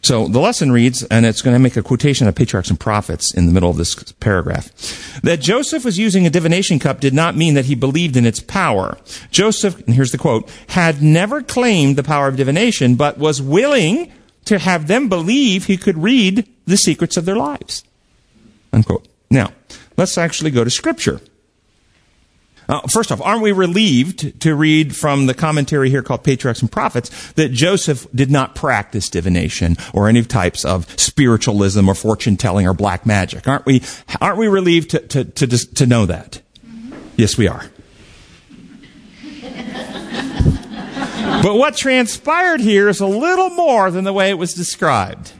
[0.02, 3.32] So the lesson reads, and it's going to make a quotation of patriarchs and prophets
[3.32, 7.36] in the middle of this paragraph, that Joseph was using a divination cup did not
[7.36, 8.98] mean that he believed in its power.
[9.30, 14.12] Joseph, and here's the quote, had never claimed the power of divination, but was willing
[14.44, 17.84] to have them believe he could read the secrets of their lives.
[18.72, 19.06] Unquote.
[19.30, 19.52] Now,
[19.96, 21.20] let's actually go to scripture.
[22.72, 26.72] Uh, first off, aren't we relieved to read from the commentary here called Patriarchs and
[26.72, 32.66] Prophets that Joseph did not practice divination or any types of spiritualism or fortune telling
[32.66, 33.46] or black magic?
[33.46, 33.82] Aren't we,
[34.22, 36.40] aren't we relieved to, to, to, to know that?
[37.14, 37.62] Yes, we are.
[41.42, 45.32] but what transpired here is a little more than the way it was described.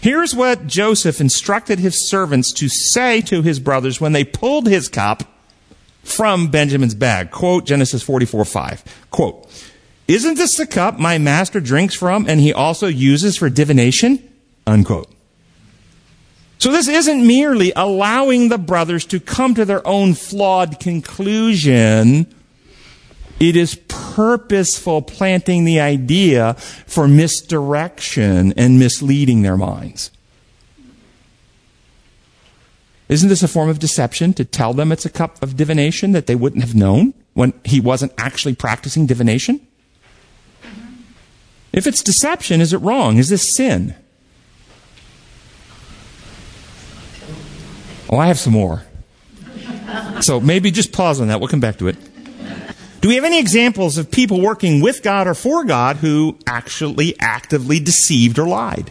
[0.00, 4.88] Here's what Joseph instructed his servants to say to his brothers when they pulled his
[4.88, 5.32] cup
[6.06, 7.30] from Benjamin's bag.
[7.30, 8.84] Quote Genesis 44 5.
[9.10, 9.46] Quote,
[10.08, 14.22] Isn't this the cup my master drinks from and he also uses for divination?
[14.66, 15.12] Unquote.
[16.58, 22.26] So this isn't merely allowing the brothers to come to their own flawed conclusion.
[23.38, 30.10] It is purposeful planting the idea for misdirection and misleading their minds.
[33.08, 36.26] Isn't this a form of deception to tell them it's a cup of divination that
[36.26, 39.60] they wouldn't have known when he wasn't actually practicing divination?
[41.72, 43.18] If it's deception, is it wrong?
[43.18, 43.94] Is this sin?
[48.08, 48.84] Oh, I have some more.
[50.20, 51.38] So maybe just pause on that.
[51.38, 51.96] We'll come back to it.
[53.00, 57.14] Do we have any examples of people working with God or for God who actually
[57.20, 58.90] actively deceived or lied?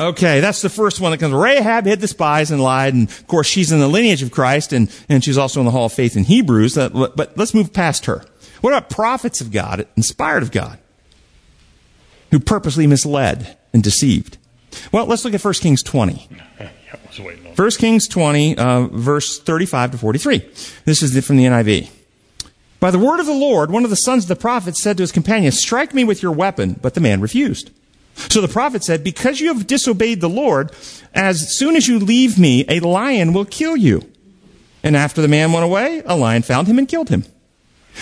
[0.00, 1.34] Okay, that's the first one that comes.
[1.34, 4.72] Rahab hid the spies and lied, and of course she's in the lineage of Christ,
[4.72, 6.76] and, and she's also in the Hall of Faith in Hebrews.
[6.78, 8.24] Uh, but let's move past her.
[8.60, 10.78] What about prophets of God, inspired of God,
[12.30, 14.38] who purposely misled and deceived?
[14.92, 16.28] Well, let's look at 1 Kings 20.
[17.56, 20.38] 1 Kings 20, uh, verse 35 to 43.
[20.84, 21.90] This is from the NIV.
[22.78, 25.02] By the word of the Lord, one of the sons of the prophet said to
[25.02, 26.78] his companion, Strike me with your weapon.
[26.80, 27.70] But the man refused.
[28.14, 30.72] So the prophet said, Because you have disobeyed the Lord,
[31.14, 34.02] as soon as you leave me, a lion will kill you.
[34.82, 37.24] And after the man went away, a lion found him and killed him.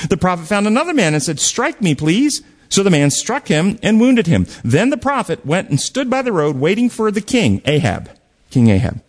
[0.09, 2.43] The prophet found another man and said, Strike me, please.
[2.69, 4.47] So the man struck him and wounded him.
[4.63, 8.11] Then the prophet went and stood by the road waiting for the king, Ahab,
[8.51, 9.01] King Ahab.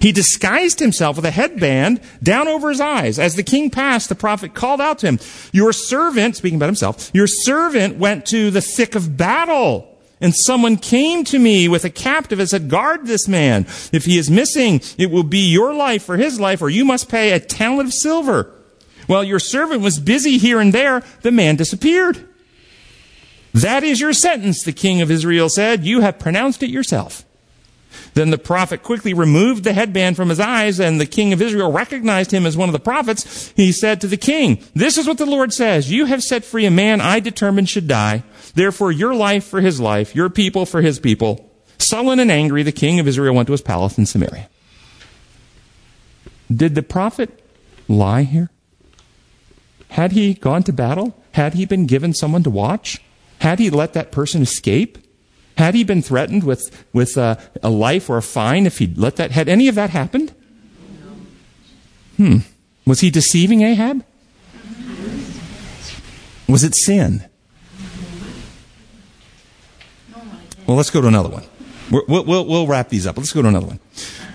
[0.00, 3.18] He disguised himself with a headband down over his eyes.
[3.18, 5.18] As the king passed, the prophet called out to him,
[5.52, 9.87] Your servant, speaking about himself, your servant went to the thick of battle.
[10.20, 13.66] And someone came to me with a captive and said, Guard this man.
[13.92, 17.08] If he is missing, it will be your life for his life, or you must
[17.08, 18.52] pay a talent of silver.
[19.06, 22.28] While your servant was busy here and there, the man disappeared.
[23.54, 25.84] That is your sentence, the king of Israel said.
[25.84, 27.24] You have pronounced it yourself.
[28.14, 31.72] Then the prophet quickly removed the headband from his eyes, and the king of Israel
[31.72, 33.52] recognized him as one of the prophets.
[33.56, 35.90] He said to the king, This is what the Lord says.
[35.90, 38.24] You have set free a man I determined should die.
[38.58, 41.48] Therefore, your life for his life, your people for his people.
[41.78, 44.48] Sullen and angry, the king of Israel went to his palace in Samaria.
[46.52, 47.40] Did the prophet
[47.86, 48.50] lie here?
[49.90, 51.16] Had he gone to battle?
[51.34, 53.00] Had he been given someone to watch?
[53.42, 54.98] Had he let that person escape?
[55.56, 59.14] Had he been threatened with, with a, a life or a fine if he'd let
[59.14, 60.34] that, had any of that happened?
[62.16, 62.38] Hmm.
[62.84, 64.04] Was he deceiving Ahab?
[66.48, 67.24] Was it sin?
[70.68, 71.44] Well, let's go to another one.
[71.90, 73.16] We'll, we'll, we'll wrap these up.
[73.16, 73.80] Let's go to another one.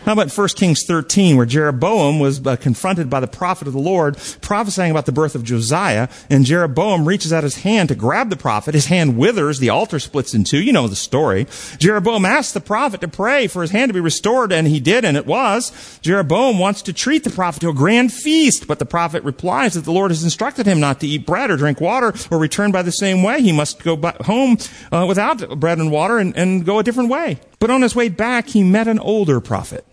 [0.06, 3.80] How about 1 Kings 13, where Jeroboam was uh, confronted by the prophet of the
[3.80, 8.30] Lord, prophesying about the birth of Josiah, and Jeroboam reaches out his hand to grab
[8.30, 8.74] the prophet.
[8.74, 10.62] His hand withers, the altar splits in two.
[10.62, 11.48] You know the story.
[11.78, 15.06] Jeroboam asked the prophet to pray for his hand to be restored, and he did,
[15.06, 15.72] and it was.
[16.02, 19.86] Jeroboam wants to treat the prophet to a grand feast, but the prophet replies that
[19.86, 22.82] the Lord has instructed him not to eat bread or drink water or return by
[22.82, 23.42] the same way.
[23.42, 23.96] He must go
[24.26, 24.58] home
[24.92, 27.40] uh, without bread and water and, and go a different way.
[27.58, 29.86] But on his way back, he met an older prophet.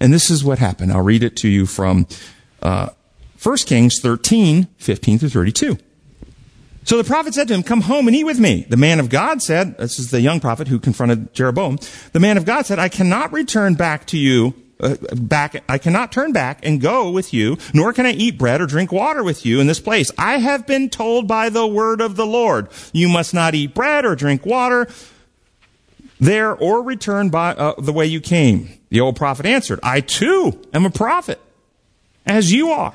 [0.00, 0.92] And this is what happened.
[0.92, 2.06] I'll read it to you from
[2.62, 2.88] uh,
[3.42, 5.78] 1 Kings 13, 15 through 32.
[6.84, 8.66] So the prophet said to him, Come home and eat with me.
[8.68, 11.78] The man of God said, This is the young prophet who confronted Jeroboam.
[12.12, 14.54] The man of God said, I cannot return back to you.
[14.80, 18.62] Uh, back, I cannot turn back and go with you, nor can I eat bread
[18.62, 20.10] or drink water with you in this place.
[20.16, 24.06] I have been told by the word of the Lord, you must not eat bread
[24.06, 24.88] or drink water
[26.20, 28.68] there or return by uh, the way you came.
[28.90, 31.40] The old prophet answered, I too am a prophet,
[32.26, 32.94] as you are.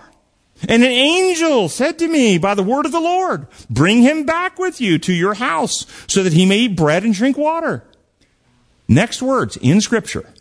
[0.70, 4.58] And an angel said to me by the word of the Lord, bring him back
[4.58, 7.84] with you to your house so that he may eat bread and drink water.
[8.88, 10.32] Next words in scripture.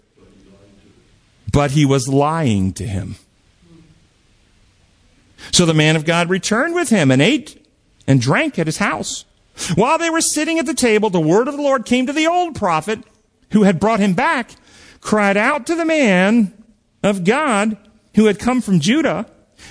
[1.52, 3.16] But he was lying to him.
[5.52, 7.64] So the man of God returned with him and ate
[8.06, 9.24] and drank at his house.
[9.74, 12.26] While they were sitting at the table, the word of the Lord came to the
[12.26, 13.00] old prophet
[13.52, 14.50] who had brought him back
[15.04, 16.52] cried out to the man
[17.02, 17.76] of God
[18.16, 19.26] who had come from Judah,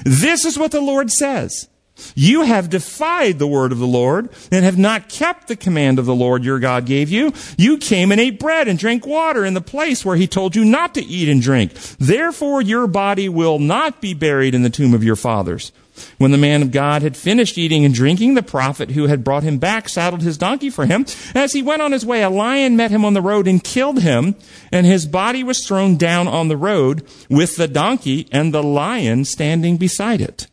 [0.05, 1.67] This is what the Lord says.
[2.15, 6.05] You have defied the word of the Lord and have not kept the command of
[6.05, 7.33] the Lord your God gave you.
[7.55, 10.65] You came and ate bread and drank water in the place where he told you
[10.65, 11.73] not to eat and drink.
[11.99, 15.71] Therefore your body will not be buried in the tomb of your fathers.
[16.17, 19.43] When the man of God had finished eating and drinking, the prophet who had brought
[19.43, 21.05] him back saddled his donkey for him.
[21.35, 24.01] As he went on his way, a lion met him on the road and killed
[24.01, 24.35] him,
[24.71, 29.25] and his body was thrown down on the road with the donkey and the lion
[29.25, 30.47] standing beside it.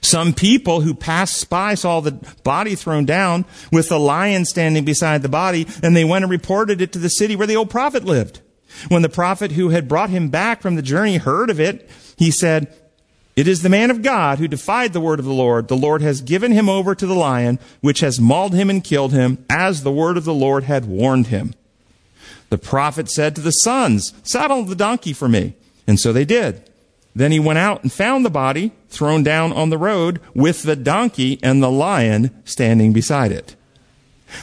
[0.00, 2.12] Some people who passed by saw the
[2.42, 6.80] body thrown down with the lion standing beside the body, and they went and reported
[6.80, 8.40] it to the city where the old prophet lived.
[8.88, 12.30] When the prophet who had brought him back from the journey heard of it, he
[12.30, 12.74] said,
[13.34, 15.68] it is the man of God who defied the word of the Lord.
[15.68, 19.12] The Lord has given him over to the lion, which has mauled him and killed
[19.12, 21.54] him, as the word of the Lord had warned him.
[22.50, 25.54] The prophet said to the sons, Saddle the donkey for me.
[25.86, 26.68] And so they did.
[27.14, 30.76] Then he went out and found the body thrown down on the road with the
[30.76, 33.56] donkey and the lion standing beside it.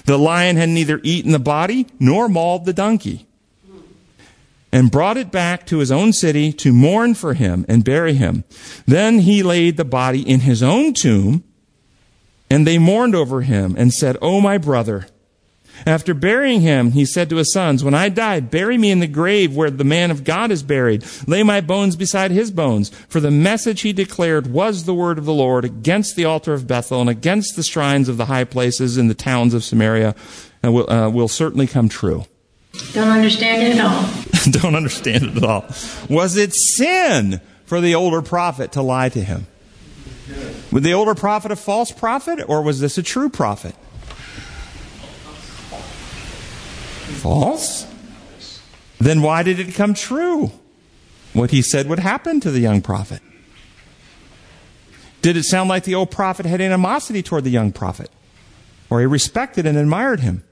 [0.06, 3.28] The lion had neither eaten the body nor mauled the donkey
[4.72, 8.44] and brought it back to his own city to mourn for him and bury him.
[8.86, 11.44] Then he laid the body in his own tomb,
[12.50, 15.08] and they mourned over him and said, Oh, my brother.
[15.86, 19.08] After burying him, he said to his sons, When I die, bury me in the
[19.08, 21.06] grave where the man of God is buried.
[21.26, 22.90] Lay my bones beside his bones.
[23.08, 26.68] For the message he declared was the word of the Lord against the altar of
[26.68, 30.16] Bethel and against the shrines of the high places in the towns of Samaria
[30.62, 32.26] and will, uh, will certainly come true.
[32.94, 34.10] Don't understand it at all.
[34.52, 35.66] Don't understand it at all.
[36.10, 39.48] Was it sin for the older prophet to lie to him?
[40.72, 43.74] Was the older prophet a false prophet, or was this a true prophet?
[47.22, 47.88] False?
[49.00, 50.52] Then why did it come true?
[51.34, 53.22] What he said would happen to the young prophet.
[55.22, 58.10] Did it sound like the old prophet had animosity toward the young prophet?
[58.90, 60.44] Or he respected and admired him?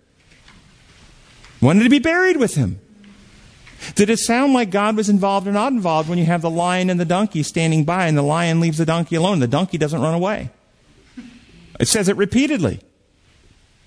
[1.62, 2.80] Wanted to be buried with him?
[3.96, 6.90] Did it sound like God was involved or not involved when you have the lion
[6.90, 10.02] and the donkey standing by and the lion leaves the donkey alone the donkey doesn't
[10.02, 10.50] run away?
[11.80, 12.82] It says it repeatedly.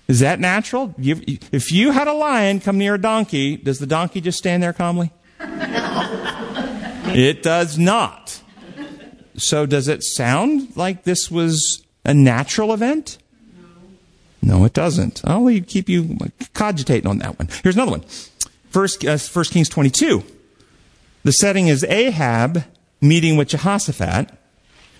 [0.07, 0.93] Is that natural?
[0.97, 4.63] You, if you had a lion come near a donkey, does the donkey just stand
[4.63, 5.11] there calmly?
[5.39, 8.41] it does not.
[9.37, 13.17] So does it sound like this was a natural event?
[14.41, 15.21] No, it doesn't.
[15.23, 16.17] I'll keep you
[16.53, 17.49] cogitating on that one.
[17.63, 18.01] Here's another one.
[18.69, 20.23] First, uh, First Kings 22.
[21.23, 22.63] The setting is Ahab
[22.99, 24.29] meeting with Jehoshaphat,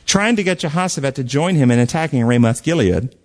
[0.06, 3.16] trying to get Jehoshaphat to join him in attacking Ramoth Gilead.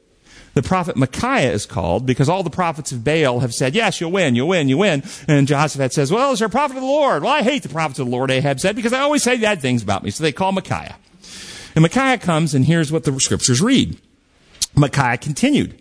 [0.54, 4.12] The prophet Micaiah is called because all the prophets of Baal have said, yes, you'll
[4.12, 5.02] win, you'll win, you win.
[5.28, 7.22] And Jehoshaphat says, well, is there a prophet of the Lord?
[7.22, 9.60] Well, I hate the prophets of the Lord, Ahab said, because they always say bad
[9.60, 10.10] things about me.
[10.10, 10.96] So they call Micaiah.
[11.74, 14.00] And Micaiah comes and here's what the scriptures read.
[14.74, 15.78] Micaiah continued.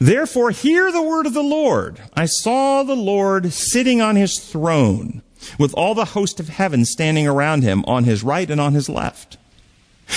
[0.00, 2.00] Therefore, hear the word of the Lord.
[2.14, 5.22] I saw the Lord sitting on his throne
[5.58, 8.88] with all the host of heaven standing around him on his right and on his
[8.88, 9.36] left.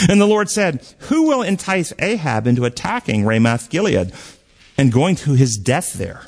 [0.10, 4.12] And the Lord said, Who will entice Ahab into attacking Ramoth Gilead
[4.78, 6.28] and going to his death there?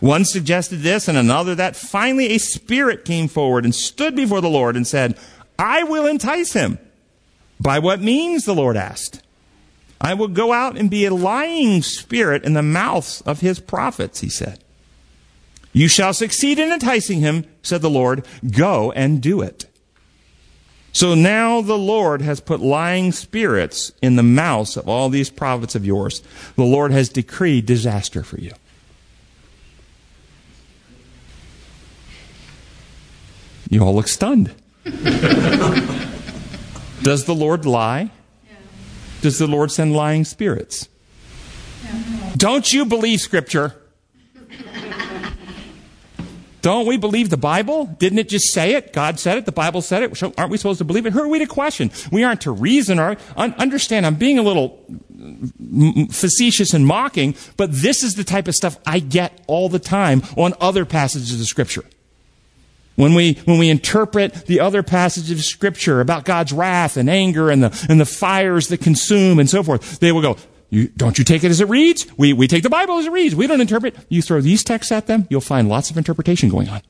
[0.00, 1.76] One suggested this and another that.
[1.76, 5.18] Finally, a spirit came forward and stood before the Lord and said,
[5.58, 6.78] I will entice him.
[7.58, 8.44] By what means?
[8.44, 9.22] The Lord asked.
[10.00, 14.20] I will go out and be a lying spirit in the mouths of his prophets,
[14.20, 14.62] he said.
[15.72, 18.24] You shall succeed in enticing him, said the Lord.
[18.50, 19.66] Go and do it.
[20.92, 25.74] So now the Lord has put lying spirits in the mouths of all these prophets
[25.74, 26.22] of yours.
[26.54, 28.52] The Lord has decreed disaster for you.
[33.68, 34.54] You all look stunned.
[37.02, 38.10] Does the Lord lie?
[39.26, 40.88] Does the Lord send lying spirits?
[42.36, 43.74] Don't you believe Scripture?
[46.62, 47.86] Don't we believe the Bible?
[47.86, 48.92] Didn't it just say it?
[48.92, 49.44] God said it.
[49.44, 50.22] The Bible said it.
[50.38, 51.12] Aren't we supposed to believe it?
[51.12, 51.90] Who are we to question?
[52.12, 54.06] We aren't to reason or understand.
[54.06, 54.80] I'm being a little
[55.12, 59.68] mm, mm, facetious and mocking, but this is the type of stuff I get all
[59.68, 61.82] the time on other passages of Scripture.
[62.96, 67.50] When we, when we interpret the other passages of scripture about God's wrath and anger
[67.50, 70.36] and the, and the fires that consume and so forth, they will go,
[70.70, 72.06] you, don't you take it as it reads?
[72.16, 73.34] We, we take the Bible as it reads.
[73.34, 73.94] We don't interpret.
[74.08, 76.80] You throw these texts at them, you'll find lots of interpretation going on.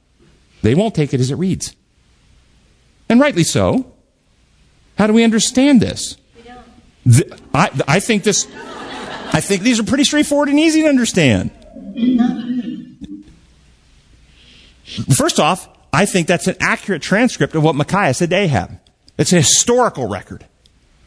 [0.63, 1.75] They won't take it as it reads.
[3.09, 3.93] And rightly so.
[4.97, 6.17] How do we understand this?
[6.37, 6.53] We
[7.05, 11.51] the, I, I think this, I think these are pretty straightforward and easy to understand.
[15.15, 18.79] First off, I think that's an accurate transcript of what Micaiah said to Ahab.
[19.17, 20.45] It's a historical record.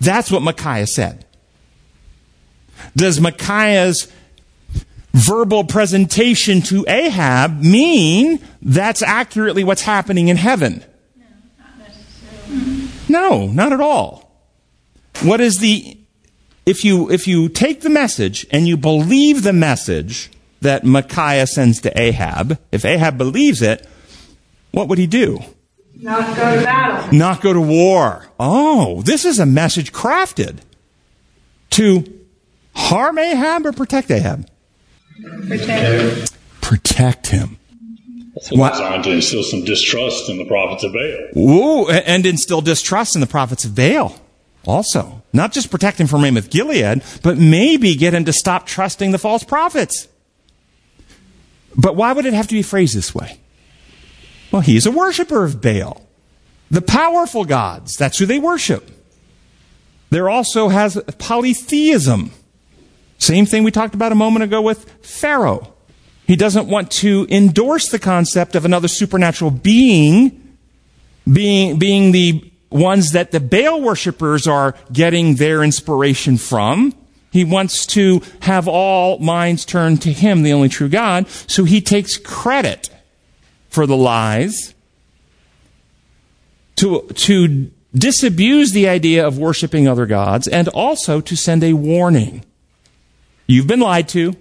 [0.01, 1.25] That's what Micaiah said.
[2.95, 4.11] Does Micaiah's
[5.13, 10.83] verbal presentation to Ahab mean that's accurately what's happening in heaven?
[13.07, 14.31] No, not at all.
[15.21, 15.99] What is the
[16.65, 20.31] if you if you take the message and you believe the message
[20.61, 23.87] that Micaiah sends to Ahab, if Ahab believes it,
[24.71, 25.39] what would he do?
[25.95, 27.17] Not go to battle.
[27.17, 28.27] Not go to war.
[28.39, 30.59] Oh, this is a message crafted
[31.71, 32.05] to
[32.73, 34.47] harm Ahab or protect Ahab?
[35.47, 36.61] Protect.
[36.61, 37.57] Protect him.
[38.35, 41.37] It's designed to instill some distrust in the prophets of Baal.
[41.37, 44.15] Ooh, and instill distrust in the prophets of Baal.
[44.65, 49.11] Also, not just protect him from Ramoth Gilead, but maybe get him to stop trusting
[49.11, 50.07] the false prophets.
[51.75, 53.39] But why would it have to be phrased this way?
[54.51, 56.05] Well, he's a worshiper of Baal.
[56.71, 58.89] The powerful gods, that's who they worship.
[60.09, 62.31] There also has polytheism.
[63.17, 65.73] Same thing we talked about a moment ago with Pharaoh.
[66.25, 70.39] He doesn't want to endorse the concept of another supernatural being
[71.31, 76.93] being, being the ones that the Baal worshippers are getting their inspiration from.
[77.31, 81.81] He wants to have all minds turned to him, the only true God, so he
[81.81, 82.89] takes credit
[83.69, 84.73] for the lies,
[86.75, 92.43] to, to disabuse the idea of worshiping other gods, and also to send a warning.
[93.47, 94.35] You've been lied to.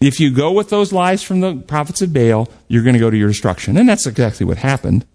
[0.00, 3.10] If you go with those lies from the prophets of Baal, you're going to go
[3.10, 3.76] to your destruction.
[3.76, 5.06] And that's exactly what happened.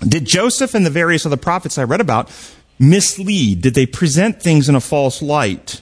[0.00, 2.30] Did Joseph and the various other prophets I read about
[2.78, 3.62] mislead?
[3.62, 5.80] Did they present things in a false light?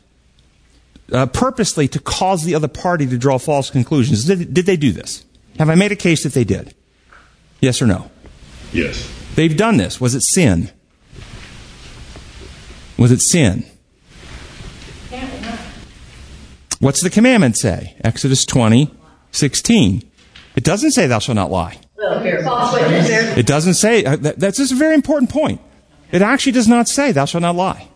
[1.12, 4.24] Uh, purposely to cause the other party to draw false conclusions.
[4.24, 5.24] Did, did they do this?
[5.58, 6.74] Have I made a case that they did?
[7.60, 8.10] Yes or no?
[8.72, 9.10] Yes.
[9.34, 10.00] They've done this.
[10.00, 10.70] Was it sin?
[12.96, 13.64] Was it sin?
[16.80, 17.96] What's the commandment say?
[18.02, 18.92] Exodus 20,
[19.30, 20.10] 16.
[20.56, 21.78] It doesn't say thou shalt not lie.
[21.96, 23.08] Well, bear False witness.
[23.38, 25.60] It doesn't say, uh, that's just a very important point.
[26.12, 27.88] It actually does not say thou shalt not lie.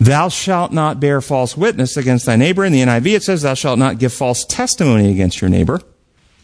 [0.00, 2.64] Thou shalt not bear false witness against thy neighbor.
[2.64, 5.80] In the NIV, it says, Thou shalt not give false testimony against your neighbor.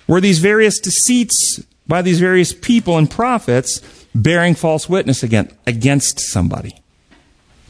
[0.07, 3.81] Were these various deceits by these various people and prophets
[4.15, 6.83] bearing false witness against, against somebody?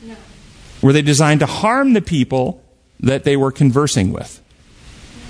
[0.03, 0.17] No.
[0.83, 2.63] Were they designed to harm the people
[3.01, 4.41] that they were conversing with?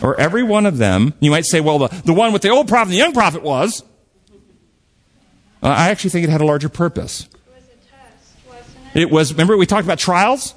[0.03, 2.69] Or every one of them, you might say, well, the, the one with the old
[2.69, 3.83] prophet and the young prophet was.
[5.63, 7.23] Uh, I actually think it had a larger purpose.
[7.23, 9.11] It was a test, wasn't it?
[9.11, 10.55] Was, remember we talked about trials?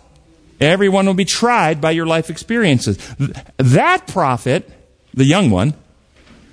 [0.59, 2.97] Everyone will be tried by your life experiences.
[3.57, 4.69] That prophet,
[5.13, 5.73] the young one,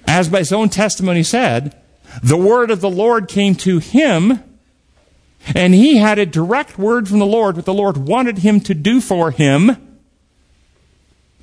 [0.06, 1.80] as by his own testimony said,
[2.22, 4.42] the word of the Lord came to him,
[5.54, 8.74] and he had a direct word from the Lord, what the Lord wanted him to
[8.74, 9.76] do for him.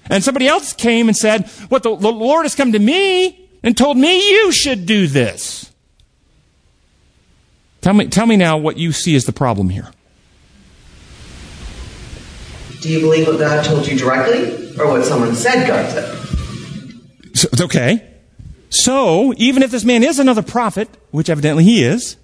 [0.10, 3.78] And somebody else came and said, What the, the Lord has come to me and
[3.78, 5.72] told me you should do this.
[7.82, 9.92] Tell me, tell me now what you see as the problem here.
[12.82, 16.18] Do you believe what God told you directly or what someone said God said?
[17.36, 18.08] So, it's okay.
[18.72, 22.18] So, even if this man is another prophet, which evidently he is,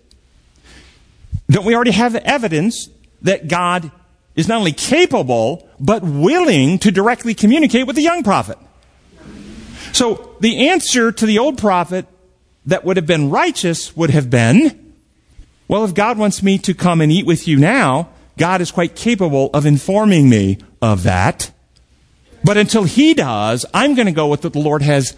[1.47, 2.89] don't we already have evidence
[3.22, 3.91] that God
[4.36, 8.58] is not only capable, but willing to directly communicate with the young prophet?
[9.93, 12.08] So, the answer to the old prophet
[12.66, 14.93] that would have been righteous would have been,
[15.68, 18.95] well, if God wants me to come and eat with you now, God is quite
[18.95, 21.51] capable of informing me of that.
[22.43, 25.15] But until he does, I'm going to go with what the Lord has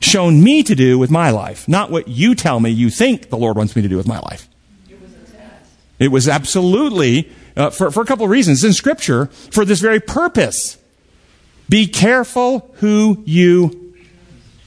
[0.00, 3.36] shown me to do with my life, not what you tell me you think the
[3.36, 4.48] Lord wants me to do with my life.
[4.88, 5.70] It was a test.
[5.98, 10.00] It was absolutely, uh, for, for a couple of reasons, in Scripture, for this very
[10.00, 10.78] purpose.
[11.68, 13.94] Be careful who you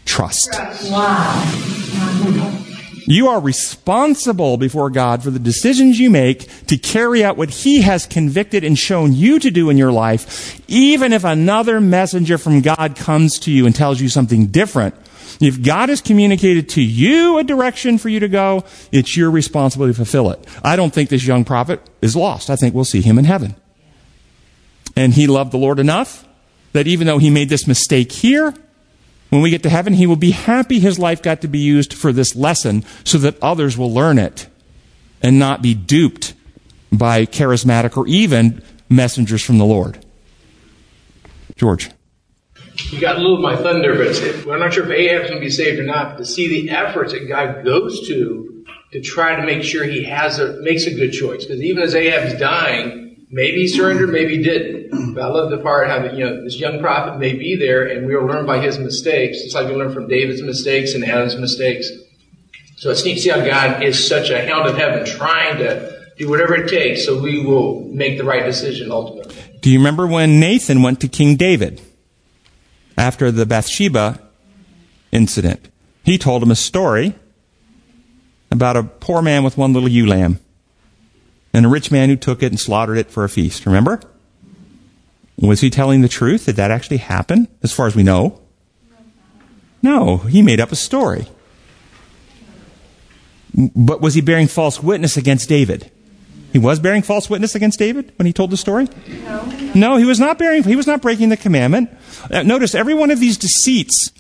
[0.06, 0.50] trust.
[3.10, 7.82] You are responsible before God for the decisions you make to carry out what He
[7.82, 12.60] has convicted and shown you to do in your life, even if another messenger from
[12.60, 14.94] God comes to you and tells you something different.
[15.40, 19.94] If God has communicated to you a direction for you to go, it's your responsibility
[19.94, 20.46] to fulfill it.
[20.62, 22.50] I don't think this young prophet is lost.
[22.50, 23.56] I think we'll see him in heaven.
[24.98, 26.28] And he loved the Lord enough
[26.74, 28.54] that even though he made this mistake here,
[29.30, 31.94] when we get to heaven, he will be happy his life got to be used
[31.94, 34.48] for this lesson so that others will learn it
[35.22, 36.34] and not be duped
[36.92, 40.04] by charismatic or even messengers from the Lord.
[41.56, 41.92] George.
[42.92, 45.46] You got a little of my thunder, but I'm not sure if Ahab's going to
[45.46, 46.18] be saved or not.
[46.18, 50.40] To see the efforts that God goes to to try to make sure he has
[50.40, 54.44] a makes a good choice, because even as Ahab's dying, maybe he surrendered, maybe he
[54.44, 55.14] didn't.
[55.14, 58.08] But I love the part how you know this young prophet may be there, and
[58.08, 59.38] we'll learn by his mistakes.
[59.42, 61.90] It's like we learn from David's mistakes and Adam's mistakes.
[62.78, 65.98] So it's neat to see how God is such a hound of heaven, trying to
[66.18, 69.36] do whatever it takes so we will make the right decision ultimately.
[69.62, 71.82] Do you remember when Nathan went to King David
[72.98, 74.22] after the Bathsheba
[75.12, 75.70] incident?
[76.04, 77.16] He told him a story
[78.52, 80.40] about a poor man with one little ewe lamb
[81.54, 83.66] and a rich man who took it and slaughtered it for a feast.
[83.66, 84.02] Remember?
[85.40, 86.46] Was he telling the truth?
[86.46, 88.42] Did that actually happen, as far as we know?
[89.82, 91.28] No, he made up a story.
[93.54, 95.92] But was he bearing false witness against David?
[96.54, 98.88] He was bearing false witness against David when he told the story?
[99.08, 99.72] No.
[99.76, 101.90] No, he was not bearing, he was not breaking the commandment.
[102.32, 104.12] Uh, notice every one of these deceits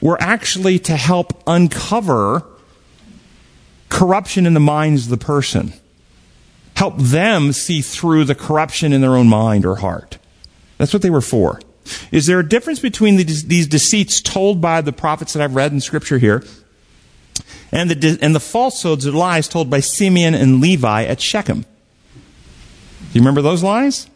[0.00, 2.44] were actually to help uncover
[3.88, 5.72] corruption in the minds of the person.
[6.78, 10.16] Help them see through the corruption in their own mind or heart.
[10.76, 11.60] That's what they were for.
[12.12, 15.72] Is there a difference between the, these deceits told by the prophets that I've read
[15.72, 16.44] in Scripture here
[17.72, 21.62] and the, and the falsehoods or lies told by Simeon and Levi at Shechem?
[21.62, 21.68] Do
[23.10, 24.08] you remember those lies?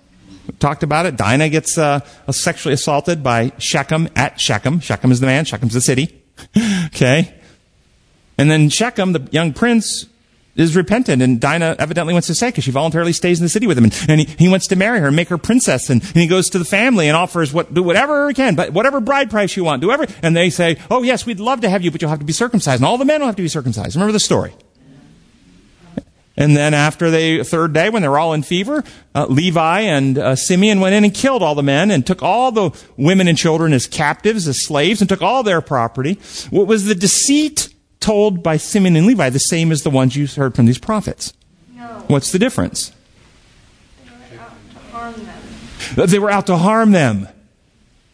[0.46, 1.16] We talked about it.
[1.16, 1.98] Dinah gets uh,
[2.30, 4.78] sexually assaulted by Shechem at Shechem.
[4.78, 5.46] Shechem is the man.
[5.46, 6.22] Shechem's the city.
[6.86, 7.34] okay.
[8.38, 10.06] And then Shechem, the young prince,
[10.54, 13.66] is repentant, and Dinah evidently wants to stay because she voluntarily stays in the city
[13.66, 16.02] with him, and, and he, he wants to marry her and make her princess, and,
[16.02, 19.00] and he goes to the family and offers what do whatever he can, but whatever
[19.00, 20.12] bride price you want, do whatever.
[20.22, 22.32] And they say, "Oh yes, we'd love to have you, but you'll have to be
[22.32, 24.52] circumcised, and all the men will have to be circumcised." Remember the story.
[26.34, 28.82] And then after the third day, when they're all in fever,
[29.14, 32.50] uh, Levi and uh, Simeon went in and killed all the men and took all
[32.50, 36.18] the women and children as captives, as slaves, and took all their property.
[36.48, 37.68] What was the deceit
[38.02, 41.32] told by Simeon and Levi the same as the ones you heard from these prophets?
[41.74, 42.04] No.
[42.08, 42.92] What's the difference?
[44.04, 46.06] They were out to harm them.
[46.08, 47.28] They were out to harm them.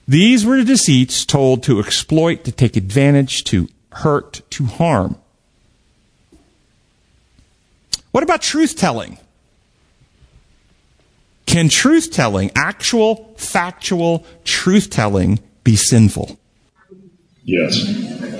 [0.07, 5.17] These were deceits told to exploit, to take advantage, to hurt, to harm.
[8.13, 9.19] What about truth telling?
[11.45, 16.39] Can truth telling, actual, factual truth telling, be sinful?
[17.45, 18.38] Yes.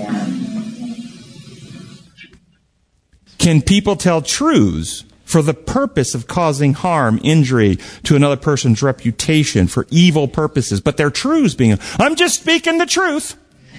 [3.49, 9.69] Can people tell truths for the purpose of causing harm, injury to another person's reputation
[9.69, 13.39] for evil purposes, but their truths being, I'm just speaking the truth.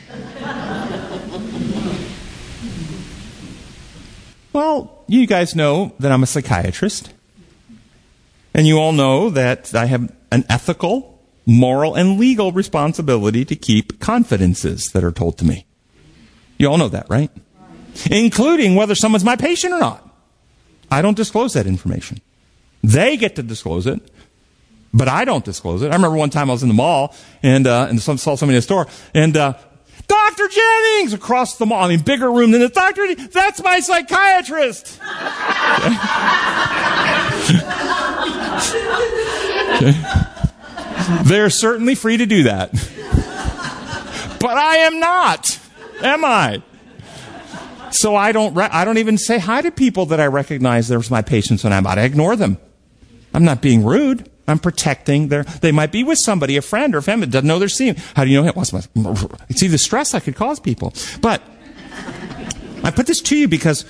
[4.54, 7.14] well, you guys know that I'm a psychiatrist.
[8.56, 14.00] And you all know that I have an ethical, moral, and legal responsibility to keep
[14.00, 15.68] confidences that are told to me.
[16.58, 17.30] You all know that, right?
[18.10, 20.06] Including whether someone's my patient or not.
[20.92, 22.20] I don't disclose that information.
[22.84, 24.02] They get to disclose it,
[24.94, 25.92] but I don't disclose it.
[25.92, 28.60] I remember one time I was in the mall and, uh, and saw somebody in
[28.60, 29.54] a store and, uh,
[30.08, 30.48] Dr.
[30.48, 31.84] Jennings across the mall.
[31.84, 33.14] I mean, bigger room than the doctor.
[33.14, 35.00] That's my psychiatrist.
[39.82, 41.24] okay.
[41.24, 42.72] They're certainly free to do that.
[44.40, 45.60] But I am not.
[46.02, 46.64] Am I?
[47.92, 51.12] So I don't, re- I don't even say hi to people that I recognize there's
[51.12, 51.98] my patients when I'm out.
[51.98, 52.58] I ignore them.
[53.34, 54.30] I'm not being rude.
[54.48, 57.70] I'm protecting their, they might be with somebody, a friend or family, doesn't know they're
[57.70, 57.96] seeing.
[58.16, 58.54] How do you know him?
[58.56, 58.82] What's my,
[59.52, 60.94] see the stress I could cause people.
[61.22, 61.42] But
[62.84, 63.86] I put this to you because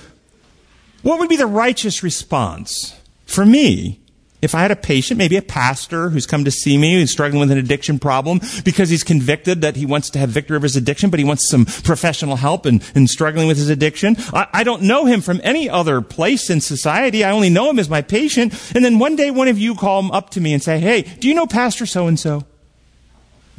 [1.02, 2.94] what would be the righteous response
[3.24, 4.00] for me
[4.42, 7.40] if I had a patient, maybe a pastor who's come to see me, who's struggling
[7.40, 10.76] with an addiction problem because he's convicted that he wants to have victory over his
[10.76, 14.16] addiction, but he wants some professional help in, in struggling with his addiction.
[14.32, 17.22] I, I don't know him from any other place in society.
[17.24, 18.54] I only know him as my patient.
[18.74, 21.02] And then one day one of you call him up to me and say, Hey,
[21.02, 22.44] do you know Pastor so and so?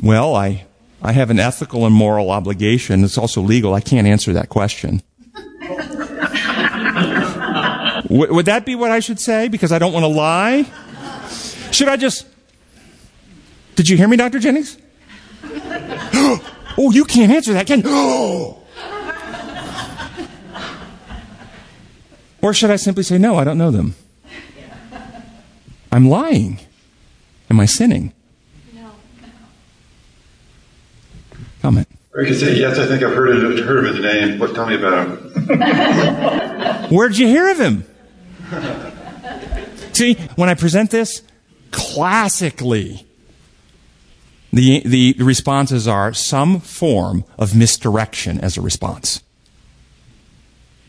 [0.02, 0.66] Well, I,
[1.02, 3.04] I have an ethical and moral obligation.
[3.04, 3.74] It's also legal.
[3.74, 5.04] I can't answer that question.
[8.12, 9.48] W- would that be what I should say?
[9.48, 10.66] Because I don't want to lie?
[11.72, 12.28] Should I just.
[13.76, 14.40] Did you hear me, Dr.
[14.40, 14.78] Jennings?
[16.78, 18.58] oh, you can't answer that, can you?
[22.42, 23.96] or should I simply say, no, I don't know them?
[25.90, 26.60] I'm lying.
[27.50, 28.12] Am I sinning?
[28.74, 28.92] No.
[31.62, 31.88] Comment.
[32.14, 34.38] Or you could say, yes, I think I've heard of, heard of his name.
[34.38, 34.54] What?
[34.54, 36.90] Tell me about him.
[36.96, 37.86] Where'd you hear of him?
[39.94, 41.22] See, when I present this,
[41.72, 43.06] classically,
[44.52, 49.22] the, the responses are some form of misdirection as a response.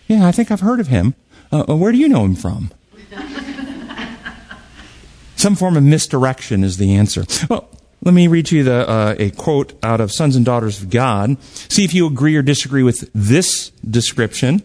[0.09, 1.15] Yeah, I think I've heard of him.
[1.53, 2.73] Uh, where do you know him from?
[5.37, 7.25] Some form of misdirection is the answer.
[7.51, 7.69] Well,
[8.05, 11.37] let me read you the, uh, a quote out of Sons and Daughters of God.
[11.43, 14.63] See if you agree or disagree with this description.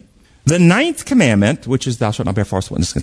[0.47, 2.95] The ninth commandment, which is thou shalt not bear false witness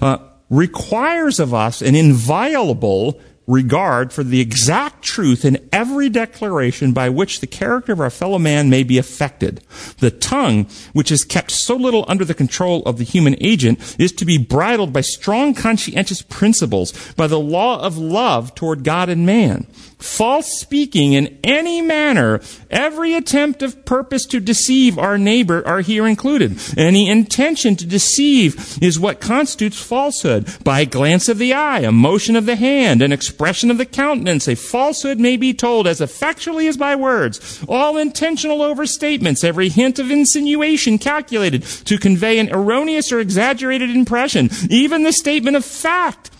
[0.00, 0.18] uh,
[0.48, 7.40] requires of us an inviolable regard for the exact truth in every declaration by which
[7.40, 9.60] the character of our fellow man may be affected.
[9.98, 14.12] The tongue, which is kept so little under the control of the human agent, is
[14.12, 19.24] to be bridled by strong conscientious principles, by the law of love toward God and
[19.24, 19.66] man.
[19.98, 22.40] False speaking in any manner,
[22.70, 26.60] every attempt of purpose to deceive our neighbor are here included.
[26.76, 30.46] Any intention to deceive is what constitutes falsehood.
[30.62, 33.37] By a glance of the eye, a motion of the hand, an expression
[33.70, 37.64] of the countenance, a falsehood may be told as effectually as by words.
[37.68, 44.50] All intentional overstatements, every hint of insinuation calculated to convey an erroneous or exaggerated impression,
[44.68, 46.30] even the statement of fact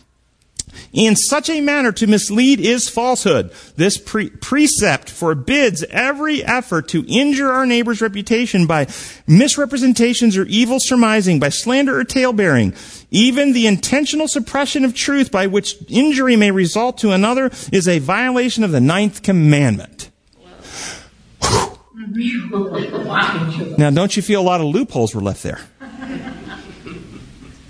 [0.93, 3.53] in such a manner to mislead is falsehood.
[3.77, 8.87] This pre- precept forbids every effort to injure our neighbor's reputation by
[9.27, 12.75] misrepresentations or evil surmising, by slander or talebearing.
[13.11, 17.99] Even the intentional suppression of truth by which injury may result to another is a
[17.99, 20.11] violation of the ninth commandment.
[23.79, 25.61] now, don't you feel a lot of loopholes were left there?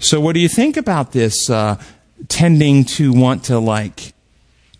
[0.00, 1.50] So, what do you think about this?
[1.50, 1.80] Uh,
[2.26, 4.14] tending to want to like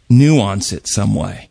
[0.09, 1.49] nuance it some way.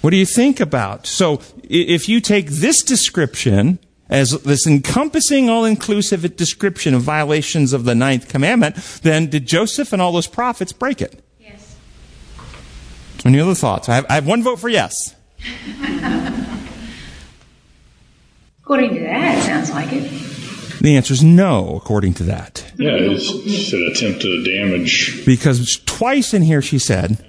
[0.00, 1.06] What do you think about?
[1.06, 3.78] So if you take this description
[4.08, 10.00] as this encompassing, all-inclusive description of violations of the ninth commandment, then did Joseph and
[10.00, 11.22] all those prophets break it?
[11.38, 11.76] Yes.
[13.24, 13.88] Any other thoughts?
[13.88, 15.14] I have, I have one vote for yes.
[18.62, 20.37] According to that, it sounds like it.
[20.80, 22.72] The answer is no, according to that.
[22.76, 25.24] Yeah, it's, an attempt to damage.
[25.26, 27.24] Because twice in here she said,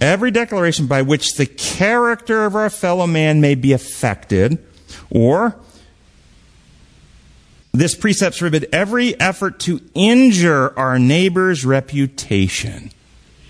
[0.00, 4.64] every declaration by which the character of our fellow man may be affected,
[5.10, 5.56] or
[7.72, 12.90] this precept forbid every effort to injure our neighbor's reputation.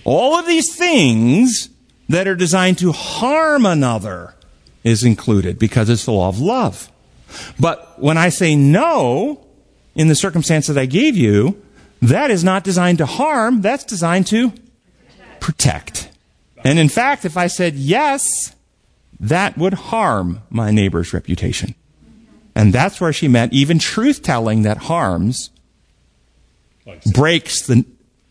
[0.05, 1.71] All of these things
[2.09, 4.35] that are designed to harm another
[4.83, 6.91] is included because it's the law of love.
[7.59, 9.45] But when I say no,
[9.95, 11.61] in the circumstance that I gave you,
[12.01, 14.53] that is not designed to harm, that's designed to
[15.41, 16.11] protect.
[16.65, 18.55] And in fact, if I said yes,
[19.21, 21.75] that would harm my neighbor's reputation.
[22.55, 25.51] And that's where she meant even truth telling that harms
[27.13, 27.85] breaks the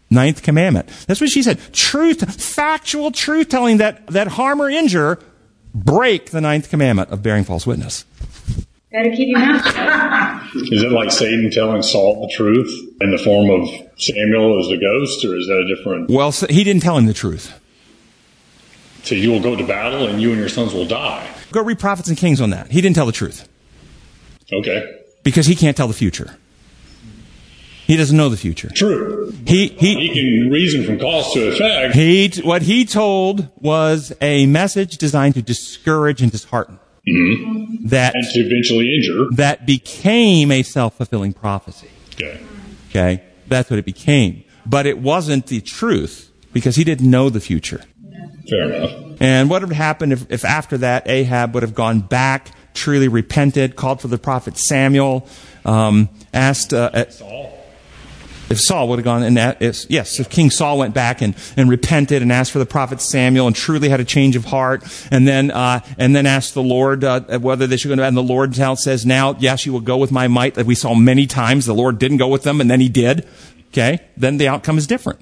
[0.09, 0.89] ninth commandment.
[1.07, 1.59] That's what she said.
[1.73, 5.19] Truth, factual truth telling that, that harm or injure
[5.73, 8.05] break the ninth commandment of bearing false witness.
[8.97, 10.55] Gotta keep your mouth shut.
[10.73, 12.67] Is it like Satan telling Saul the truth
[12.99, 13.69] in the form of
[13.99, 16.09] Samuel as a ghost, or is that a different?
[16.09, 17.59] Well, so he didn't tell him the truth.
[19.03, 21.29] So you will go to battle and you and your sons will die.
[21.51, 22.71] Go read Prophets and Kings on that.
[22.71, 23.47] He didn't tell the truth
[24.51, 24.99] Okay.
[25.23, 26.35] because he can't tell the future.
[27.85, 28.71] He doesn't know the future.
[28.75, 29.31] True.
[29.45, 31.93] He, he, He can reason from cause to effect.
[31.95, 36.79] He, what he told was a message designed to discourage and dishearten.
[37.86, 39.28] That, and to eventually injure.
[39.36, 41.89] that became a self-fulfilling prophecy.
[42.14, 42.41] Okay.
[42.89, 43.24] Okay?
[43.47, 44.43] That's what it became.
[44.66, 47.82] But it wasn't the truth because he didn't know the future.
[48.49, 49.22] Fair enough.
[49.22, 53.08] And what would have happened if, if after that Ahab would have gone back, truly
[53.08, 55.28] repented, called for the prophet Samuel,
[55.66, 57.57] um, asked, uh, Saul.
[58.49, 61.69] If Saul would have gone and if, yes, if King Saul went back and, and
[61.69, 65.27] repented and asked for the prophet Samuel and truly had a change of heart, and
[65.27, 68.57] then uh, and then asked the Lord uh, whether they should go, and the Lord
[68.57, 71.65] now says, "Now, yes, you will go with my might." That we saw many times.
[71.65, 73.27] The Lord didn't go with them, and then He did.
[73.69, 75.21] Okay, then the outcome is different.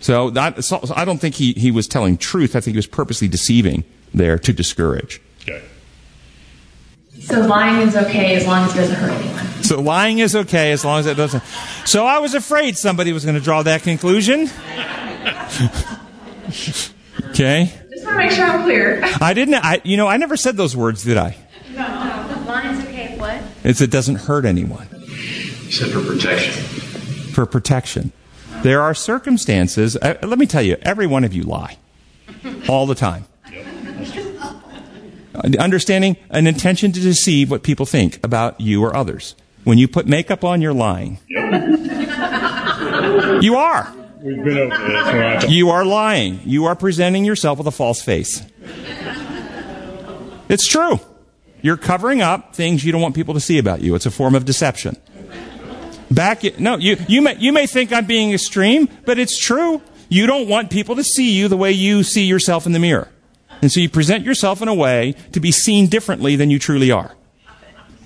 [0.00, 0.58] So, that,
[0.96, 2.56] I don't think he, he was telling truth.
[2.56, 5.20] I think he was purposely deceiving there to discourage.
[5.42, 5.62] Okay.
[7.22, 9.46] So lying is okay as long as it doesn't hurt anyone.
[9.62, 11.42] So lying is okay as long as it doesn't.
[11.86, 14.40] So I was afraid somebody was going to draw that conclusion.
[17.30, 17.72] okay.
[17.90, 19.00] Just want to make sure I'm clear.
[19.20, 19.54] I didn't.
[19.54, 21.36] I you know I never said those words, did I?
[21.72, 22.44] No.
[22.46, 23.16] Lying's okay.
[23.18, 23.40] What?
[23.64, 26.64] It's it doesn't hurt anyone You said for protection.
[27.32, 28.12] for protection.
[28.62, 29.96] There are circumstances.
[29.96, 31.78] Uh, let me tell you, every one of you lie
[32.68, 33.24] all the time.
[35.34, 39.34] Understanding an intention to deceive what people think about you or others.
[39.64, 41.18] When you put makeup on, you're lying.
[43.40, 43.94] You are.
[44.20, 45.50] We've been over this.
[45.50, 46.40] You are lying.
[46.44, 48.42] You are presenting yourself with a false face.
[50.48, 51.00] It's true.
[51.62, 53.94] You're covering up things you don't want people to see about you.
[53.94, 54.96] It's a form of deception.
[56.10, 59.80] Back, no, you, you may, you may think I'm being extreme, but it's true.
[60.08, 63.08] You don't want people to see you the way you see yourself in the mirror.
[63.62, 66.90] And so you present yourself in a way to be seen differently than you truly
[66.90, 67.14] are.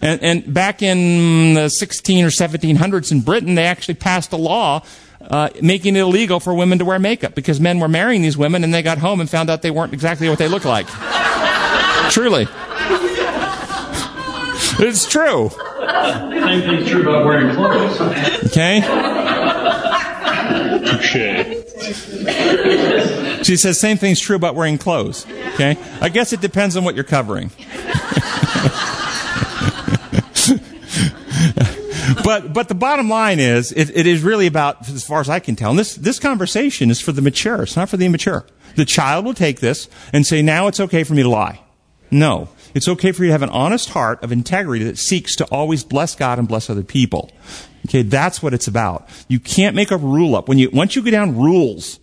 [0.02, 4.82] And, and back in the 16 or 1700s in Britain, they actually passed a law
[5.22, 8.62] uh, making it illegal for women to wear makeup because men were marrying these women
[8.62, 10.86] and they got home and found out they weren't exactly what they looked like.
[12.10, 12.46] Truly.
[14.78, 15.48] It's true.
[15.50, 17.98] Same thing's true about wearing clothes.
[18.52, 18.82] Okay?
[20.86, 21.65] touche.
[23.44, 25.26] She says same thing's true about wearing clothes.
[25.54, 25.76] Okay?
[26.00, 27.50] I guess it depends on what you're covering.
[32.24, 35.38] but but the bottom line is it, it is really about as far as I
[35.38, 38.44] can tell, and this this conversation is for the mature, it's not for the immature.
[38.76, 41.60] The child will take this and say, now it's okay for me to lie.
[42.10, 42.48] No.
[42.76, 45.82] It's okay for you to have an honest heart of integrity that seeks to always
[45.82, 47.32] bless God and bless other people.
[47.86, 49.08] Okay, that's what it's about.
[49.28, 50.46] You can't make a rule up.
[50.46, 52.00] When you once you go down rules,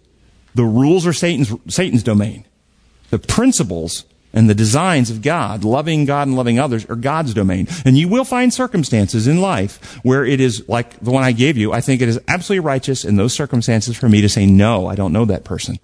[0.56, 2.46] the rules are Satan's Satan's domain.
[3.12, 7.68] The principles and the designs of God, loving God and loving others, are God's domain.
[7.86, 11.56] And you will find circumstances in life where it is like the one I gave
[11.56, 11.72] you.
[11.72, 14.96] I think it is absolutely righteous in those circumstances for me to say, no, I
[14.96, 15.78] don't know that person.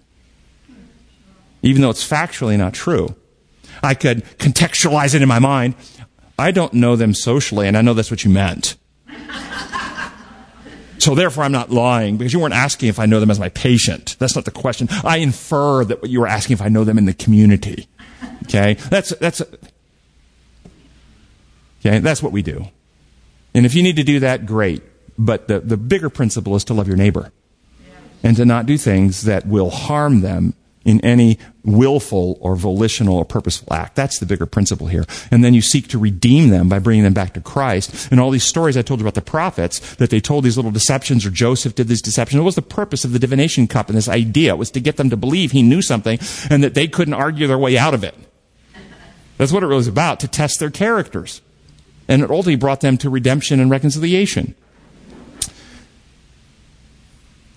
[1.62, 3.16] Even though it's factually not true.
[3.84, 5.76] I could contextualize it in my mind.
[6.38, 8.76] I don't know them socially, and I know that's what you meant.
[11.00, 13.50] So therefore, I'm not lying because you weren't asking if I know them as my
[13.50, 14.18] patient.
[14.20, 14.90] That's not the question.
[15.04, 17.88] I infer that what you were asking if I know them in the community.
[18.44, 19.42] Okay, that's that's
[21.80, 22.00] okay.
[22.00, 22.68] That's what we do.
[23.54, 24.84] And if you need to do that, great.
[25.18, 27.32] But the the bigger principle is to love your neighbor
[28.22, 30.54] and to not do things that will harm them
[30.90, 33.96] in any willful or volitional or purposeful act.
[33.96, 35.06] That's the bigger principle here.
[35.30, 38.10] And then you seek to redeem them by bringing them back to Christ.
[38.12, 40.72] And all these stories I told you about the prophets, that they told these little
[40.72, 43.98] deceptions, or Joseph did these deceptions, what was the purpose of the divination cup and
[43.98, 44.54] this idea?
[44.54, 46.20] It was to get them to believe he knew something
[46.50, 48.16] and that they couldn't argue their way out of it.
[49.38, 51.42] That's what it was about, to test their characters.
[52.08, 54.56] And it ultimately brought them to redemption and reconciliation.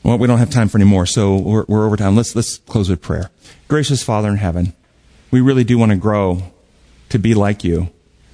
[0.03, 2.17] Well, we don't have time for any more, so we're, we're over time.
[2.17, 3.31] Let's, let's close with prayer.
[3.69, 4.73] Gracious Father in heaven,
[5.31, 6.43] we really do want to grow
[7.09, 7.91] to be like you,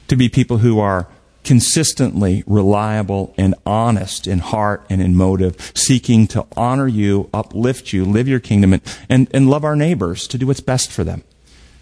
[0.08, 1.08] to be people who are
[1.44, 8.04] consistently reliable and honest in heart and in motive, seeking to honor you, uplift you,
[8.04, 11.22] live your kingdom, and, and, and love our neighbors to do what's best for them.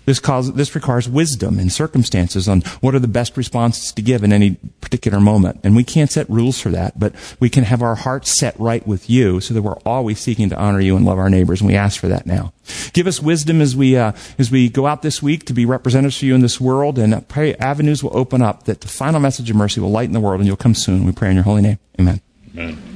[0.07, 4.33] This, this requires wisdom in circumstances on what are the best responses to give in
[4.33, 5.61] any particular moment.
[5.65, 8.87] And we can't set rules for that, but we can have our hearts set right
[8.87, 11.61] with you so that we're always seeking to honor you and love our neighbors.
[11.61, 12.53] And we ask for that now.
[12.93, 16.19] Give us wisdom as we, uh, as we go out this week to be representatives
[16.19, 16.99] for you in this world.
[16.99, 20.21] And pray avenues will open up that the final message of mercy will lighten the
[20.21, 21.05] world and you'll come soon.
[21.05, 21.79] We pray in your holy name.
[21.99, 22.21] Amen.
[22.55, 22.96] Amen.